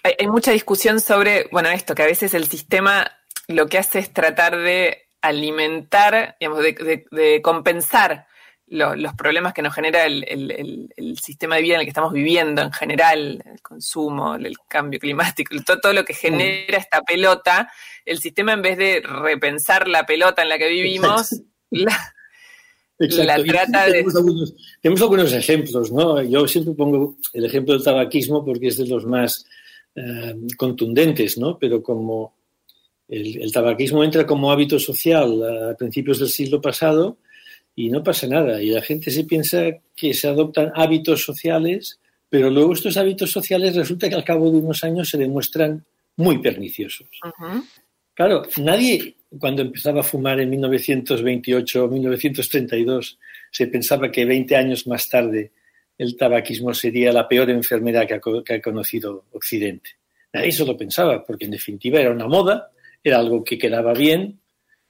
hay, 0.03 0.27
mucha 0.29 0.53
discusión 0.53 1.01
sobre, 1.01 1.49
bueno, 1.53 1.69
esto, 1.71 1.95
que 1.95 2.03
a 2.03 2.07
veces 2.07 2.33
el 2.35 2.47
sistema 2.47 3.11
lo 3.49 3.67
que 3.67 3.79
hace 3.79 3.99
es 3.99 4.13
tratar 4.13 4.57
de 4.57 5.09
alimentar, 5.21 6.37
digamos, 6.41 6.63
de 6.63 7.41
compensar 7.43 8.27
los 8.69 9.15
problemas 9.15 9.53
que 9.53 9.63
nos 9.63 9.75
genera 9.75 10.07
el, 10.07 10.89
sistema 11.21 11.57
de 11.57 11.63
vida 11.63 11.75
en 11.75 11.81
el 11.81 11.87
que 11.87 11.91
estamos 11.91 12.13
viviendo 12.13 12.63
en 12.63 12.73
general, 12.73 13.43
el 13.45 13.63
consumo, 13.63 14.35
el 14.35 14.57
cambio 14.69 14.99
climático, 14.99 15.55
todo, 15.81 15.93
lo 15.93 16.05
que 16.05 16.15
genera 16.15 16.79
esta 16.79 17.03
pelota, 17.03 17.71
el 18.05 18.19
sistema 18.19 18.53
en 18.53 18.63
vez 18.63 18.77
de 18.77 19.03
repensar 19.03 19.87
la 19.89 20.05
pelota 20.05 20.43
en 20.43 20.49
la 20.49 20.59
que 20.59 20.69
vivimos, 20.69 21.43
la, 21.71 21.97
trata 22.99 23.87
de... 23.87 24.05
Tenemos 24.81 25.03
algunos, 25.03 25.33
ejemplos, 25.33 25.93
¿no? 25.93 26.23
Yo 26.23 26.49
siempre 26.49 26.75
pongo 26.75 27.17
el 27.33 27.45
ejemplo 27.45 27.75
del 27.75 27.85
tabaquismo 27.85 28.45
porque 28.45 28.69
es 28.69 28.79
de 28.79 28.87
los 28.87 29.07
más 29.07 29.47
eh, 29.95 30.35
contundentes, 30.57 31.39
¿no? 31.39 31.57
Pero 31.59 31.83
como 31.83 32.35
el, 33.09 33.43
el 33.43 33.53
tabaquismo 33.53 34.03
entra 34.03 34.27
como 34.27 34.51
hábito 34.51 34.81
social 34.81 35.71
a 35.71 35.77
principios 35.77 36.19
del 36.19 36.31
siglo 36.31 36.61
pasado, 36.61 37.19
y 37.77 37.91
no 37.91 38.03
pasa 38.03 38.27
nada. 38.27 38.61
Y 38.61 38.71
la 38.71 38.83
gente 38.83 39.11
se 39.11 39.25
piensa 39.25 39.67
que 39.95 40.15
se 40.15 40.27
adoptan 40.27 40.73
hábitos 40.75 41.23
sociales, 41.23 42.01
pero 42.29 42.51
luego 42.51 42.73
estos 42.73 42.97
hábitos 42.97 43.31
sociales 43.31 43.77
resulta 43.77 44.09
que 44.09 44.15
al 44.15 44.25
cabo 44.25 44.51
de 44.51 44.59
unos 44.59 44.83
años 44.83 45.11
se 45.11 45.19
demuestran 45.19 45.85
muy 46.17 46.39
perniciosos. 46.39 47.09
Claro, 48.15 48.43
nadie 48.57 49.15
cuando 49.39 49.61
empezaba 49.61 50.01
a 50.01 50.05
fumar 50.05 50.41
en 50.41 50.49
1928 50.49 51.85
o 51.85 51.89
1932 51.89 53.19
se 53.51 53.67
pensaba 53.67 54.11
que 54.11 54.25
20 54.25 54.57
años 54.57 54.87
más 54.87 55.09
tarde 55.11 55.53
el 55.99 56.17
tabaquismo 56.17 56.73
sería 56.73 57.13
la 57.13 57.29
peor 57.29 57.51
enfermedad 57.51 58.07
que 58.07 58.15
ha, 58.15 58.21
que 58.45 58.55
ha 58.55 58.63
conocido 58.63 59.27
Occidente. 59.33 59.91
Nadie 60.33 60.53
se 60.53 60.65
lo 60.65 60.77
pensaba, 60.77 61.25
porque 61.25 61.47
en 61.47 61.53
definitiva 61.53 62.01
era 62.01 62.11
una 62.11 62.27
moda, 62.27 62.71
era 63.03 63.19
algo 63.19 63.45
que 63.45 63.59
quedaba 63.59 63.95
bien, 63.95 64.41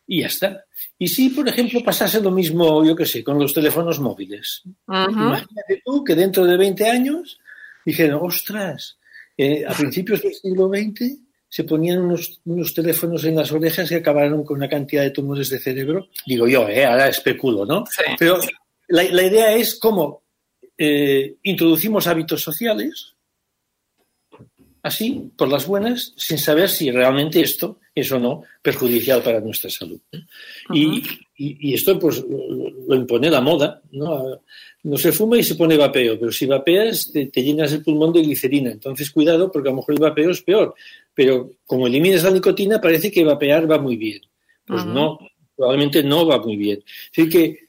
y 0.07 0.21
ya 0.21 0.27
está. 0.29 0.65
Y 0.99 1.09
si, 1.09 1.31
por 1.31 1.49
ejemplo, 1.49 1.83
pasase 1.83 2.21
lo 2.21 2.31
mismo, 2.31 2.85
yo 2.85 2.95
qué 2.95 3.07
sé, 3.07 3.25
con 3.25 3.39
los 3.39 3.53
teléfonos 3.53 4.01
móviles. 4.01 4.63
Imagínate 4.87 5.83
tú 5.85 6.05
que 6.05 6.15
dentro 6.15 6.47
de 6.47 6.57
20 6.57 6.89
años 6.89 7.39
dijeron, 7.85 8.21
ostras, 8.23 8.99
eh, 9.37 9.65
a 9.67 9.75
principios 9.75 10.23
del 10.23 10.35
siglo 10.35 10.69
XX 10.69 11.19
se 11.49 11.65
ponían 11.65 12.01
unos, 12.01 12.75
teléfonos 12.75 13.25
en 13.25 13.37
las 13.37 13.53
orejas 13.53 13.91
y 13.91 13.95
acabaron 13.95 14.45
con 14.45 14.57
una 14.57 14.69
cantidad 14.69 15.03
de 15.03 15.11
tumores 15.11 15.49
de 15.51 15.59
cerebro. 15.59 16.09
Digo 16.27 16.47
yo, 16.49 16.69
eh, 16.69 16.85
ahora 16.85 17.09
especulo, 17.09 17.65
¿no? 17.65 17.85
Pero 18.19 18.39
la, 18.89 19.05
idea 19.05 19.55
es 19.55 19.79
cómo 19.79 20.25
eh, 20.77 21.37
introducimos 21.43 22.07
hábitos 22.07 22.43
sociales, 22.43 23.15
así, 24.83 25.31
por 25.37 25.49
las 25.49 25.67
buenas, 25.67 26.13
sin 26.17 26.39
saber 26.39 26.69
si 26.69 26.91
realmente 26.91 27.41
esto 27.41 27.81
es 27.97 28.13
o 28.13 28.21
no 28.21 28.43
perjudicial 28.61 29.23
para 29.23 29.41
nuestra 29.41 29.71
salud. 29.71 29.99
y, 30.73 31.03
esto 31.75 31.99
pues 31.99 32.25
lo 32.29 32.95
impone 32.95 33.31
la 33.31 33.41
moda, 33.41 33.83
¿no? 33.93 34.41
No 34.83 34.97
se 34.97 35.13
fuma 35.13 35.39
y 35.39 35.43
se 35.43 35.55
pone 35.55 35.77
vapeo, 35.77 36.19
pero 36.19 36.31
si 36.31 36.47
vapeas 36.47 37.11
te, 37.13 37.43
llenas 37.43 37.73
el 37.73 37.83
pulmón 37.83 38.13
de 38.13 38.23
glicerina. 38.23 38.71
Entonces 38.71 39.11
cuidado 39.11 39.51
porque 39.51 39.69
a 39.69 39.73
lo 39.73 39.79
mejor 39.79 39.95
el 39.95 40.01
vapeo 40.01 40.31
es 40.31 40.43
peor. 40.43 40.75
Pero 41.15 41.51
como 41.67 41.87
eliminas 41.87 42.23
la 42.23 42.31
nicotina 42.31 42.81
parece 42.81 43.11
que 43.11 43.25
vapear 43.25 43.71
va 43.71 43.79
muy 43.79 43.97
bien. 43.97 44.21
Pues 44.67 44.85
no, 44.85 45.19
probablemente 45.57 46.03
no 46.03 46.27
va 46.27 46.39
muy 46.39 46.57
bien. 46.57 46.85
Así 47.11 47.29
que 47.29 47.69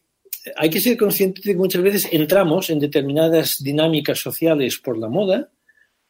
hay 0.55 0.69
que 0.69 0.81
ser 0.81 0.97
consciente 0.97 1.41
de 1.43 1.51
que 1.51 1.57
muchas 1.57 1.81
veces 1.81 2.07
entramos 2.11 2.69
en 2.69 2.79
determinadas 2.79 3.63
dinámicas 3.63 4.19
sociales 4.19 4.77
por 4.77 4.97
la 4.97 5.09
moda, 5.09 5.49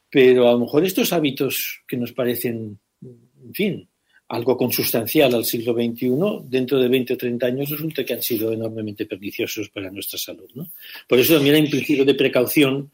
pero 0.09 0.47
a 0.47 0.53
lo 0.53 0.59
mejor 0.59 0.85
estos 0.85 1.13
hábitos 1.13 1.81
que 1.87 1.97
nos 1.97 2.11
parecen, 2.11 2.79
en 3.01 3.53
fin, 3.53 3.89
algo 4.29 4.57
consustancial 4.57 5.33
al 5.33 5.45
siglo 5.45 5.73
XXI, 5.73 6.09
dentro 6.43 6.79
de 6.79 6.89
20 6.89 7.13
o 7.13 7.17
30 7.17 7.45
años 7.45 7.69
resulta 7.69 8.03
que 8.03 8.13
han 8.13 8.21
sido 8.21 8.51
enormemente 8.51 9.05
perniciosos 9.05 9.69
para 9.69 9.89
nuestra 9.89 10.19
salud. 10.19 10.49
¿no? 10.53 10.67
Por 11.07 11.19
eso 11.19 11.35
también 11.35 11.55
hay 11.55 11.61
un 11.61 11.69
principio 11.69 12.03
de 12.03 12.15
precaución 12.15 12.91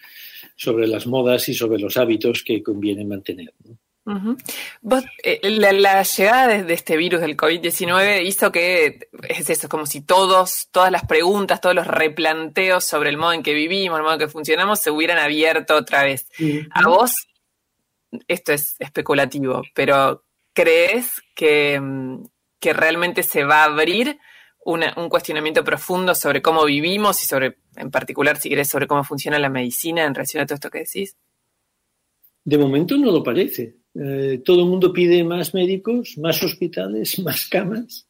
sobre 0.56 0.88
las 0.88 1.08
modas 1.08 1.50
y 1.50 1.54
sobre 1.54 1.80
los 1.80 1.98
hábitos 1.98 2.44
que 2.44 2.62
conviene 2.62 3.04
mantener. 3.04 3.52
Eh, 5.24 5.40
la, 5.50 6.04
llegada 6.04 6.62
de, 6.62 6.74
este 6.74 6.98
virus 6.98 7.22
del 7.22 7.38
COVID-19 7.38 8.26
hizo 8.26 8.52
que, 8.52 9.08
es 9.30 9.50
eso, 9.50 9.70
como 9.70 9.86
si 9.86 10.02
todos, 10.02 10.68
todas 10.72 10.92
las 10.92 11.06
preguntas, 11.06 11.62
todos 11.62 11.74
los 11.74 11.88
replanteos 11.88 12.84
sobre 12.84 13.10
el 13.10 13.18
modo 13.18 13.34
en 13.34 13.44
que 13.44 13.54
vivimos, 13.54 13.98
el 13.98 14.04
modo 14.04 14.14
en 14.14 14.20
que 14.20 14.28
funcionamos, 14.28 14.80
se 14.80 14.92
hubieran 14.92 15.20
abierto 15.20 15.76
otra 15.76 16.04
vez. 16.04 16.28
A 16.72 16.86
vos, 16.86 17.16
esto 18.28 18.52
es 18.52 18.76
especulativo, 18.80 19.64
pero 19.74 20.24
¿crees 20.54 21.22
que, 21.36 21.80
mm, 21.80 22.26
que 22.60 22.74
realmente 22.74 23.24
se 23.24 23.44
va 23.44 23.64
a 23.64 23.66
abrir 23.66 24.18
un 24.66 25.10
cuestionamiento 25.10 25.64
profundo 25.64 26.16
sobre 26.16 26.42
cómo 26.42 26.64
vivimos 26.64 27.22
y 27.22 27.26
sobre, 27.26 27.58
en 27.76 27.92
particular, 27.92 28.40
si 28.40 28.48
querés, 28.48 28.70
sobre 28.70 28.88
cómo 28.88 29.04
funciona 29.04 29.38
la 29.38 29.50
medicina 29.50 30.06
en 30.06 30.16
relación 30.16 30.42
a 30.42 30.46
todo 30.46 30.56
esto 30.56 30.70
que 30.70 30.80
decís? 30.80 31.18
De 32.46 32.58
momento 32.58 32.98
no 32.98 33.12
lo 33.12 33.22
parece. 33.22 33.76
Eh, 33.96 34.42
todo 34.44 34.62
el 34.62 34.70
mundo 34.70 34.92
pide 34.92 35.24
más 35.24 35.54
médicos, 35.54 36.18
más 36.18 36.42
hospitales, 36.44 37.20
más 37.24 37.48
camas. 37.48 38.08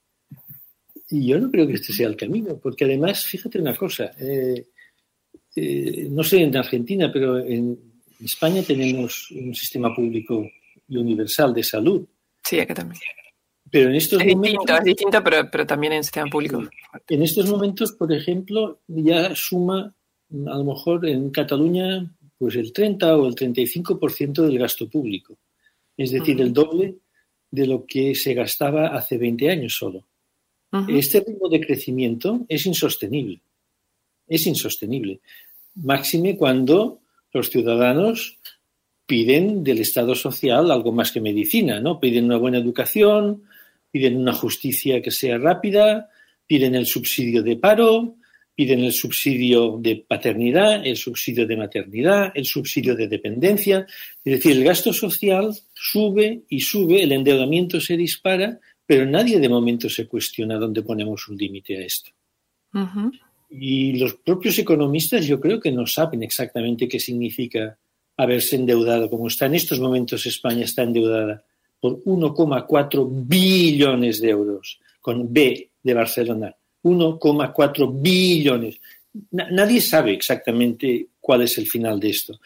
Y 1.10 1.28
yo 1.28 1.40
no 1.40 1.52
creo 1.52 1.68
que 1.68 1.74
este 1.74 1.94
sea 1.94 2.08
el 2.08 2.16
camino, 2.16 2.58
porque 2.58 2.86
además, 2.86 3.26
fíjate 3.26 3.60
una 3.60 3.76
cosa, 3.76 4.12
eh, 4.20 4.68
eh, 5.56 6.08
no 6.10 6.24
sé 6.24 6.42
en 6.42 6.56
Argentina, 6.56 7.12
pero 7.12 7.40
en 7.40 7.78
España 8.20 8.64
tenemos 8.64 9.30
un 9.32 9.54
sistema 9.54 9.94
público 9.94 10.50
y 10.88 10.98
universal 10.98 11.54
de 11.54 11.64
salud. 11.64 12.08
Sí, 12.44 12.60
acá 12.60 12.74
también. 12.74 13.02
Pero 13.72 13.90
en 13.90 13.96
estos 13.96 14.22
es 14.22 14.36
momentos, 14.36 14.52
distinto, 14.52 14.78
es 14.78 14.84
distinto, 14.84 15.24
pero, 15.24 15.50
pero 15.52 15.66
también 15.66 15.94
en 15.94 15.98
el 15.98 16.04
sistema 16.04 16.30
público. 16.30 16.64
En 17.10 17.24
estos 17.24 17.50
momentos, 17.50 17.94
por 17.94 18.12
ejemplo, 18.14 18.82
ya 18.88 19.34
suma, 19.36 19.96
a 20.32 20.58
lo 20.58 20.64
mejor 20.64 21.08
en 21.08 21.32
Cataluña, 21.32 22.12
pues 22.38 22.56
el 22.56 22.72
30 22.72 23.18
o 23.18 23.28
el 23.28 23.36
35% 23.36 24.44
del 24.44 24.60
gasto 24.60 24.88
público 24.88 25.38
es 25.98 26.12
decir, 26.12 26.40
el 26.42 26.54
doble 26.54 26.98
de 27.52 27.68
lo 27.68 27.86
que 27.86 28.16
se 28.16 28.34
gastaba 28.34 28.88
hace 28.88 29.18
20 29.18 29.50
años 29.50 29.76
solo. 29.76 30.06
Este 30.88 31.20
ritmo 31.20 31.50
de 31.50 31.62
crecimiento 31.62 32.46
es 32.50 32.66
insostenible. 32.66 33.42
Es 34.28 34.48
insostenible. 34.48 35.20
Máxime 35.76 36.36
cuando 36.36 37.02
los 37.32 37.52
ciudadanos 37.52 38.40
piden 39.14 39.64
del 39.64 39.78
Estado 39.78 40.16
social 40.16 40.72
algo 40.72 40.92
más 40.92 41.12
que 41.12 41.22
medicina, 41.22 41.80
¿no? 41.80 42.00
Piden 42.00 42.26
una 42.26 42.38
buena 42.38 42.58
educación, 42.58 43.44
piden 43.92 44.18
una 44.18 44.34
justicia 44.34 45.04
que 45.04 45.12
sea 45.12 45.38
rápida, 45.38 46.10
piden 46.48 46.74
el 46.74 46.88
subsidio 46.88 47.44
de 47.44 47.56
paro, 47.56 48.16
piden 48.56 48.80
el 48.84 48.92
subsidio 48.92 49.78
de 49.80 49.98
paternidad, 49.98 50.84
el 50.84 50.98
subsidio 50.98 51.46
de 51.46 51.58
maternidad, 51.58 52.32
el 52.34 52.46
subsidio 52.46 52.96
de 52.96 53.08
dependencia. 53.08 53.86
Es 54.26 54.34
decir, 54.34 54.54
el 54.54 54.64
gasto 54.64 54.92
social 54.92 55.54
sube 55.76 56.46
y 56.50 56.62
sube, 56.62 57.04
el 57.04 57.12
endeudamiento 57.12 57.80
se 57.80 57.96
dispara, 57.96 58.60
pero 58.84 59.06
nadie 59.06 59.40
de 59.40 59.48
momento 59.48 59.90
se 59.90 60.08
cuestiona 60.08 60.58
dónde 60.58 60.82
ponemos 60.82 61.28
un 61.28 61.38
límite 61.38 61.78
a 61.78 61.86
esto. 61.86 62.10
Y 63.48 63.96
los 64.00 64.16
propios 64.16 64.58
economistas 64.58 65.28
yo 65.28 65.40
creo 65.40 65.60
que 65.60 65.72
no 65.72 65.86
saben 65.86 66.24
exactamente 66.24 66.88
qué 66.88 67.00
significa 67.00 67.78
haberse 68.18 68.56
endeudado, 68.56 69.10
como 69.10 69.28
está 69.28 69.48
en 69.48 69.56
estos 69.56 69.80
momentos 69.80 70.26
España 70.26 70.66
está 70.66 70.84
endeudada 70.84 71.44
por 71.80 72.04
1,4 72.04 73.10
billones 73.28 74.22
de 74.22 74.30
euros, 74.30 74.80
con 75.02 75.34
B 75.34 75.70
de 75.82 75.94
Barcelona, 75.94 76.56
1,4 76.84 78.02
billones. 78.02 78.80
Nadie 79.32 79.82
sabe 79.82 80.14
exactamente 80.14 81.08
cuál 81.20 81.42
es 81.42 81.58
el 81.58 81.68
final 81.68 82.00
de 82.00 82.10
esto. 82.10 82.40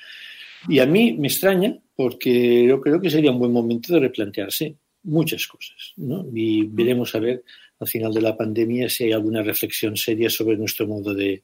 Y 0.67 0.79
a 0.79 0.85
mí 0.85 1.13
me 1.13 1.27
extraña 1.27 1.77
porque 1.95 2.65
yo 2.67 2.81
creo 2.81 2.99
que 2.99 3.09
sería 3.09 3.31
un 3.31 3.39
buen 3.39 3.51
momento 3.51 3.93
de 3.93 4.01
replantearse 4.01 4.75
muchas 5.03 5.47
cosas. 5.47 5.93
Y 6.33 6.63
veremos 6.63 7.15
a 7.15 7.19
ver 7.19 7.43
al 7.79 7.87
final 7.87 8.13
de 8.13 8.21
la 8.21 8.35
pandemia 8.35 8.89
si 8.89 9.05
hay 9.05 9.11
alguna 9.11 9.41
reflexión 9.41 9.95
seria 9.97 10.29
sobre 10.29 10.57
nuestro 10.57 10.87
modo 10.87 11.13
de, 11.13 11.43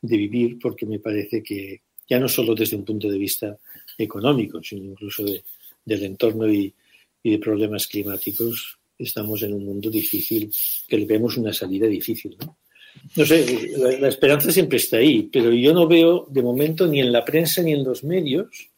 vivir, 0.00 0.58
porque 0.58 0.84
me 0.84 0.98
parece 0.98 1.42
que 1.42 1.80
ya 2.08 2.18
no 2.18 2.28
solo 2.28 2.54
desde 2.54 2.76
un 2.76 2.84
punto 2.84 3.08
de 3.08 3.18
vista 3.18 3.56
económico, 3.98 4.62
sino 4.62 4.84
incluso 4.84 5.24
del 5.84 6.02
entorno 6.02 6.50
y, 6.50 6.72
de 7.22 7.38
problemas 7.38 7.86
climáticos, 7.86 8.76
estamos 8.98 9.42
en 9.42 9.54
un 9.54 9.64
mundo 9.64 9.88
difícil, 9.88 10.52
que 10.86 10.98
le 10.98 11.06
vemos 11.06 11.38
una 11.38 11.54
salida 11.54 11.86
difícil. 11.86 12.36
¿no? 12.38 12.58
Sé, 13.24 13.70
la, 13.78 14.08
esperanza 14.08 14.52
siempre 14.52 14.76
está 14.76 14.98
ahí, 14.98 15.22
pero 15.32 15.50
yo 15.50 15.72
no 15.72 15.88
veo 15.88 16.26
de 16.28 16.42
momento 16.42 16.86
ni 16.86 17.00
en 17.00 17.10
la 17.10 17.24
prensa 17.24 17.62
ni 17.62 17.72
en 17.72 17.82
los 17.82 18.04
medios 18.04 18.68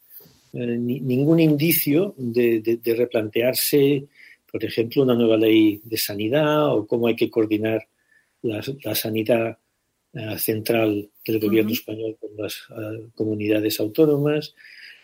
eh, 0.53 0.77
ningún 0.77 1.39
indicio 1.39 2.15
de, 2.17 2.79
replantearse, 2.97 4.05
por 4.49 4.63
ejemplo, 4.63 5.03
una 5.03 5.13
nueva 5.13 5.37
ley 5.37 5.81
de 5.83 5.97
sanidad 5.97 6.73
o 6.73 6.87
cómo 6.87 7.07
hay 7.07 7.15
que 7.15 7.29
coordinar 7.29 7.87
la, 8.41 8.95
sanidad 8.95 9.57
central 10.37 11.09
del 11.25 11.39
gobierno 11.39 11.71
español 11.71 12.17
con 12.19 12.31
las 12.37 12.55
eh, 12.69 13.09
comunidades 13.13 13.79
autónomas, 13.79 14.55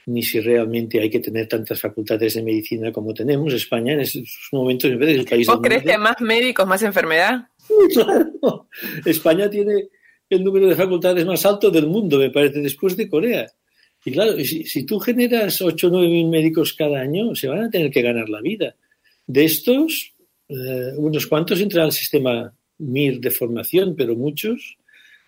ni 0.06 0.24
si 0.24 0.40
realmente 0.40 1.00
hay 1.00 1.10
que 1.10 1.20
tener 1.20 1.48
tantas 1.48 1.80
facultades 1.80 2.34
de 2.34 2.44
medicina 2.44 2.92
como 2.92 3.14
tenemos. 3.14 3.54
España 3.54 3.94
en 3.94 4.02
esos 4.02 4.50
momentos 4.52 4.90
en 4.92 5.00
vez 5.00 5.10
de 5.10 5.16
el 5.16 5.26
país. 5.26 5.48
¿Vos 5.48 5.60
crees 5.62 5.84
que 5.84 5.92
hay 5.92 5.98
más 5.98 6.20
médicos, 6.20 6.68
más 6.68 6.84
enfermedad? 6.84 7.48
claro. 7.94 8.68
España 9.06 9.50
tiene 9.50 9.90
el 10.30 10.44
número 10.44 10.68
de 10.68 10.76
facultades 10.76 11.26
más 11.26 11.46
alto 11.46 11.70
del 11.70 11.88
mundo, 11.88 12.18
me 12.18 12.32
parece, 12.32 12.60
después 12.60 12.98
de 12.98 13.10
Corea. 13.10 13.48
Y 14.06 14.12
claro, 14.12 14.34
si, 14.44 14.86
tú 14.86 15.00
generas 15.00 15.62
8 15.62 15.88
o 15.88 15.90
9 15.90 16.08
mil 16.10 16.28
médicos 16.28 16.74
cada 16.74 17.00
año, 17.00 17.36
se 17.36 17.48
van 17.48 17.64
a 17.64 17.70
tener 17.70 17.90
que 17.90 18.02
ganar 18.02 18.28
la 18.28 18.42
vida. 18.42 18.76
De 19.26 19.46
estos, 19.46 20.14
eh, 20.50 20.92
unos 20.98 21.28
cuantos 21.28 21.62
entran 21.62 21.86
al 21.86 21.92
sistema 21.94 22.54
MIR 22.80 23.22
de 23.22 23.32
formación, 23.32 23.96
pero 23.96 24.16
muchos 24.16 24.78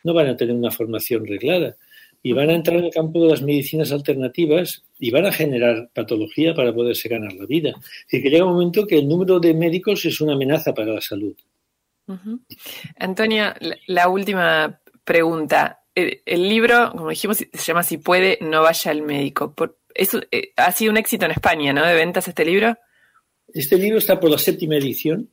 no 0.05 0.13
van 0.13 0.27
a 0.27 0.37
tener 0.37 0.55
una 0.55 0.71
formación 0.71 1.25
reglada 1.25 1.75
y 2.23 2.33
van 2.33 2.49
a 2.49 2.55
entrar 2.55 2.77
en 2.77 2.85
el 2.85 2.91
campo 2.91 3.21
de 3.21 3.29
las 3.29 3.41
medicinas 3.41 3.91
alternativas 3.91 4.83
y 4.99 5.11
van 5.11 5.25
a 5.25 5.31
generar 5.31 5.89
patología 5.93 6.55
para 6.55 6.73
poderse 6.73 7.09
ganar 7.09 7.33
la 7.33 7.45
vida. 7.45 7.73
Es 8.09 8.23
que 8.23 8.29
llega 8.29 8.45
un 8.45 8.53
momento 8.53 8.87
que 8.87 8.97
el 8.97 9.07
número 9.07 9.39
de 9.39 9.53
médicos 9.53 10.05
es 10.05 10.21
una 10.21 10.33
amenaza 10.33 10.73
para 10.73 10.93
la 10.93 11.01
salud. 11.01 11.35
Antonio, 12.97 13.53
la, 13.87 14.09
última 14.09 14.79
pregunta. 15.03 15.81
El, 15.93 16.49
libro, 16.49 16.91
como 16.91 17.09
dijimos, 17.09 17.37
se 17.37 17.47
llama 17.53 17.83
Si 17.83 17.97
puede, 17.97 18.37
no 18.41 18.61
vaya 18.61 18.91
al 18.91 19.01
médico. 19.01 19.53
eso, 19.93 20.21
eh, 20.31 20.51
ha 20.55 20.71
sido 20.71 20.91
un 20.91 20.97
éxito 20.97 21.25
en 21.25 21.31
España, 21.31 21.73
¿no? 21.73 21.85
De 21.85 21.93
ventas 21.93 22.27
este 22.27 22.45
libro. 22.45 22.77
Este 23.53 23.77
libro 23.77 23.97
está 23.97 24.19
por 24.19 24.29
la 24.29 24.37
séptima 24.37 24.75
edición. 24.75 25.29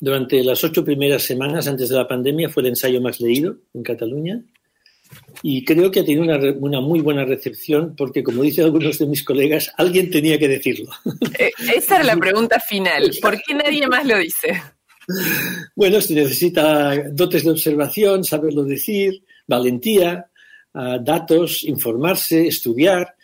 Durante 0.00 0.42
las 0.42 0.64
ocho 0.64 0.82
primeras 0.82 1.22
semanas 1.22 1.68
antes 1.68 1.90
de 1.90 1.96
la 1.96 2.08
pandemia 2.08 2.48
fue 2.48 2.62
el 2.62 2.70
ensayo 2.70 3.02
más 3.02 3.20
leído 3.20 3.58
en 3.74 3.82
Cataluña 3.82 4.42
y 5.42 5.64
creo 5.64 5.90
que 5.90 6.00
ha 6.00 6.04
tenido 6.04 6.22
una, 6.58 6.80
muy 6.80 7.00
buena 7.00 7.24
recepción 7.24 7.94
porque, 7.96 8.22
como 8.22 8.42
dicen 8.42 8.64
algunos 8.64 8.98
de 8.98 9.06
mis 9.06 9.22
colegas, 9.22 9.70
alguien 9.76 10.10
tenía 10.10 10.38
que 10.38 10.48
decirlo. 10.48 10.90
Eh, 11.38 11.50
esa 11.74 11.96
era 11.96 12.04
la 12.04 12.16
pregunta 12.20 12.58
final. 12.60 13.10
¿Por 13.20 13.40
qué 13.42 13.54
nadie 13.54 13.86
más 13.86 14.06
lo 14.06 14.18
dice? 14.18 14.62
Bueno, 15.74 16.00
se 16.00 16.14
necesita 16.14 17.10
dotes 17.10 17.44
de 17.44 17.50
observación, 17.50 18.24
saberlo 18.24 18.64
decir, 18.64 19.22
valentía, 19.46 20.30
ah, 20.74 20.98
datos, 21.02 21.64
informarse, 21.64 22.46
estudiar. 22.46 23.14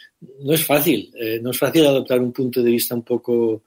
No 0.41 0.55
es 0.55 0.65
fácil, 0.65 1.12
eh, 1.19 1.39
no 1.43 1.51
es 1.51 1.59
fácil 1.59 1.87
adoptar 1.87 2.21
un 2.21 2.33
punto 2.33 2.62
de 2.62 2.71
vista 2.71 2.95
un 2.95 3.05
poco 3.05 3.62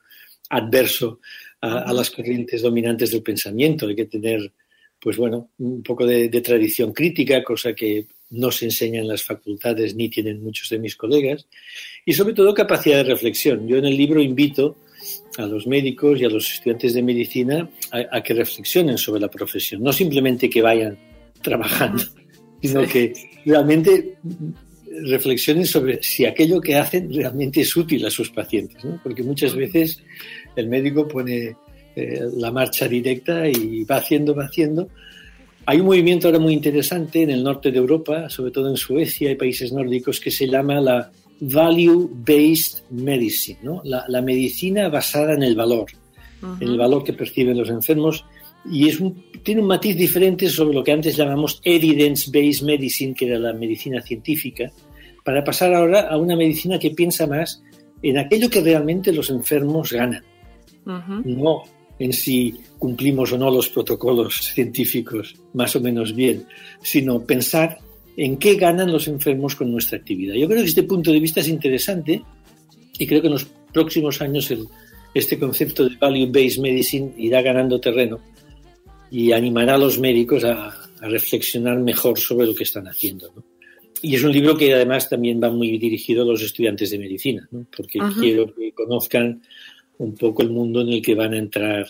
adverso 0.49 1.19
a, 1.61 1.91
las 1.93 2.09
corrientes 2.09 2.61
dominantes 2.61 3.11
del 3.11 3.23
pensamiento. 3.23 3.87
Hay 3.87 3.95
que 3.95 4.05
tener 4.05 4.51
pues 5.01 5.17
bueno, 5.17 5.49
un 5.59 5.81
poco 5.81 6.05
de, 6.05 6.29
tradición 6.41 6.91
crítica, 6.91 7.43
cosa 7.43 7.73
que 7.73 8.07
no 8.31 8.51
se 8.51 8.65
enseña 8.65 8.99
en 8.99 9.07
las 9.07 9.23
facultades 9.23 9.95
ni 9.95 10.09
tienen 10.09 10.43
muchos 10.43 10.69
de 10.69 10.77
mis 10.77 10.95
colegas, 10.95 11.47
y 12.05 12.13
sobre 12.13 12.33
todo 12.33 12.53
capacidad 12.53 12.97
de 12.97 13.03
reflexión. 13.03 13.67
Yo 13.67 13.77
en 13.77 13.85
el 13.85 13.95
libro 13.95 14.21
invito 14.21 14.77
a 15.37 15.45
los 15.45 15.65
médicos 15.67 16.19
y 16.19 16.25
a 16.25 16.29
los 16.29 16.51
estudiantes 16.51 16.93
de 16.93 17.01
medicina 17.01 17.69
a, 17.91 18.21
que 18.21 18.33
reflexionen 18.33 18.97
sobre 18.97 19.21
la 19.21 19.29
profesión, 19.29 19.81
no 19.81 19.93
simplemente 19.93 20.49
que 20.49 20.61
vayan 20.61 20.97
trabajando, 21.41 22.03
sino 22.61 22.85
que 22.85 23.13
realmente 23.45 24.17
reflexionen 25.03 25.65
sobre 25.65 26.01
si 26.03 26.25
aquello 26.25 26.59
que 26.61 26.75
hacen 26.75 27.13
realmente 27.13 27.61
es 27.61 27.75
útil 27.75 28.05
a 28.05 28.09
sus 28.09 28.29
pacientes, 28.29 28.83
porque 29.03 29.23
muchas 29.23 29.55
veces 29.55 30.01
el 30.55 30.67
médico 30.67 31.07
pone 31.07 31.55
eh, 31.95 32.21
la 32.37 32.51
marcha 32.51 32.87
directa 32.87 33.47
y 33.47 33.83
va 33.83 33.97
haciendo, 33.97 34.35
va 34.35 34.45
haciendo. 34.45 34.89
Hay 35.65 35.79
un 35.79 35.85
movimiento 35.85 36.27
ahora 36.27 36.39
muy 36.39 36.53
interesante 36.53 37.21
en 37.21 37.29
el 37.29 37.43
norte 37.43 37.71
de 37.71 37.77
Europa, 37.77 38.29
sobre 38.29 38.51
todo 38.51 38.69
en 38.69 38.77
Suecia 38.77 39.31
y 39.31 39.35
países 39.35 39.71
nórdicos, 39.71 40.19
que 40.19 40.31
se 40.31 40.47
llama 40.47 40.81
la 40.81 41.11
Value-Based 41.41 42.83
Medicine, 42.89 43.59
¿no? 43.61 43.81
la, 43.83 44.21
medicina 44.21 44.89
basada 44.89 45.33
en 45.33 45.43
el 45.43 45.55
valor. 45.55 45.85
en 46.59 46.67
el 46.67 46.77
valor 46.77 47.03
que 47.03 47.13
perciben 47.13 47.57
los 47.57 47.69
enfermos 47.69 48.25
y 48.69 48.87
es 48.87 48.99
un, 48.99 49.23
tiene 49.43 49.61
un 49.61 49.67
matiz 49.67 49.95
diferente 49.95 50.49
sobre 50.49 50.73
lo 50.73 50.83
que 50.83 50.91
antes 50.91 51.17
llamamos 51.17 51.61
evidence-based 51.63 52.63
medicine, 52.63 53.13
que 53.13 53.27
era 53.27 53.39
la 53.39 53.53
medicina 53.53 54.01
científica, 54.01 54.71
para 55.23 55.43
pasar 55.43 55.73
ahora 55.73 56.07
a 56.09 56.17
una 56.17 56.35
medicina 56.35 56.79
que 56.79 56.91
piensa 56.91 57.27
más 57.27 57.63
en 58.01 58.17
aquello 58.17 58.49
que 58.49 58.61
realmente 58.61 59.11
los 59.11 59.29
enfermos 59.29 59.91
ganan, 59.91 60.23
no 61.25 61.63
en 61.99 62.13
si 62.13 62.55
cumplimos 62.77 63.33
o 63.33 63.37
no 63.37 63.51
los 63.51 63.69
protocolos 63.69 64.53
científicos 64.53 65.35
más 65.53 65.75
o 65.75 65.81
menos 65.81 66.15
bien, 66.15 66.45
sino 66.81 67.21
pensar 67.25 67.77
en 68.15 68.37
qué 68.37 68.55
ganan 68.55 68.91
los 68.91 69.07
enfermos 69.07 69.55
con 69.55 69.71
nuestra 69.71 69.97
actividad. 69.97 70.35
Yo 70.35 70.47
creo 70.47 70.61
que 70.61 70.69
este 70.69 70.83
punto 70.83 71.11
de 71.11 71.19
vista 71.19 71.41
es 71.41 71.49
interesante 71.49 72.23
y 72.97 73.05
creo 73.05 73.21
que 73.21 73.27
en 73.27 73.33
los 73.33 73.47
próximos 73.73 74.21
años 74.21 74.53
este 75.13 75.37
concepto 75.37 75.87
de 75.87 75.97
value-based 75.97 76.61
medicine 76.61 77.13
irá 77.17 77.41
ganando 77.41 77.79
terreno 77.79 78.19
y 79.11 79.31
animará 79.31 79.75
a 79.75 79.77
los 79.77 79.99
médicos 79.99 80.43
a, 80.43 80.75
reflexionar 81.01 81.79
mejor 81.79 82.19
sobre 82.19 82.45
lo 82.45 82.53
que 82.53 82.65
están 82.65 82.85
haciendo. 82.85 83.31
Y 84.01 84.15
es 84.15 84.23
un 84.23 84.33
libro 84.33 84.57
que 84.57 84.73
además 84.73 85.07
también 85.07 85.39
va 85.41 85.49
muy 85.49 85.77
dirigido 85.77 86.23
a 86.23 86.25
los 86.25 86.41
estudiantes 86.41 86.89
de 86.91 86.99
medicina, 86.99 87.47
porque 87.75 87.99
quiero 88.19 88.53
que 88.53 88.73
conozcan 88.73 89.41
un 89.97 90.13
poco 90.15 90.41
el 90.41 90.49
mundo 90.49 90.81
en 90.81 90.89
el 90.89 91.01
que 91.01 91.15
van 91.15 91.33
a 91.33 91.37
entrar 91.37 91.87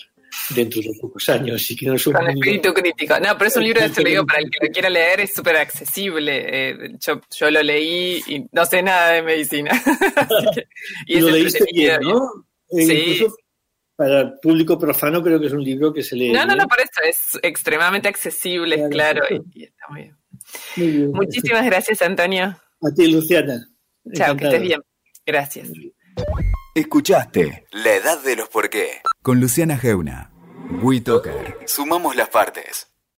dentro 0.49 0.82
de 0.82 0.91
pocos 0.99 1.28
años 1.30 1.70
y 1.72 1.76
que 1.76 1.88
no 1.88 1.95
es 1.95 2.05
un 2.05 2.13
Con 2.13 2.30
espíritu 2.30 2.74
crítico. 2.74 3.20
No, 3.20 3.38
pero 3.38 3.47
es 3.47 3.57
un 3.57 3.63
libro 3.63 3.82
de 3.82 4.03
leído 4.03 4.26
para 4.26 4.39
el 4.41 4.49
que 4.49 4.67
lo 4.67 4.72
quiera 4.72 4.89
leer, 4.89 5.22
es 5.22 5.34
súper 5.34 5.55
accesible. 5.55 6.45
Eh, 6.47 6.95
yo, 6.99 7.22
yo, 7.36 7.51
lo 7.51 7.63
leí 7.63 8.22
y 8.28 8.45
no 8.51 8.65
sé 8.65 8.82
nada 8.82 9.13
de 9.13 9.24
medicina. 9.24 9.72
y 11.07 11.20
lo 11.20 11.30
leíste 11.32 11.65
bien, 11.74 12.01
¿no? 12.01 12.45
Eh, 12.78 12.86
sí. 12.86 13.26
Para 14.00 14.22
el 14.22 14.39
público 14.39 14.80
profano 14.80 15.22
creo 15.22 15.41
que 15.41 15.47
es 15.47 15.52
un 15.52 15.62
libro 15.62 15.91
que 15.91 16.02
se 16.02 16.16
lee. 16.16 16.32
No, 16.32 16.45
no, 16.45 16.56
no, 16.56 16.66
por 16.70 16.80
eso 16.80 17.02
es 17.04 17.38
extremadamente 17.43 18.08
accesible, 18.08 18.88
claro, 18.89 19.26
y, 19.30 19.66
está 19.66 19.88
muy 19.89 20.04
bien. 20.04 20.18
Muy 20.78 20.88
bien. 20.88 21.12
Muchísimas 21.12 21.66
gracias, 21.66 22.02
Antonio. 22.02 22.45
A 22.82 22.93
ti, 22.95 23.12
Luciana. 23.12 23.62
Chao, 24.14 24.38
que 24.38 24.45
estés 24.45 24.62
bien. 24.62 24.80
Gracias. 25.26 25.70
Escuchaste 26.76 27.66
La 27.72 27.95
Edad 27.95 28.24
de 28.24 28.38
los 28.38 28.47
Por 28.47 28.70
qué 28.70 29.02
con 29.22 29.41
Luciana 29.41 29.78
Geuna. 29.78 30.32
WeToker. 30.82 31.58
Sumamos 31.66 32.16
las 32.16 32.30
partes. 32.30 32.88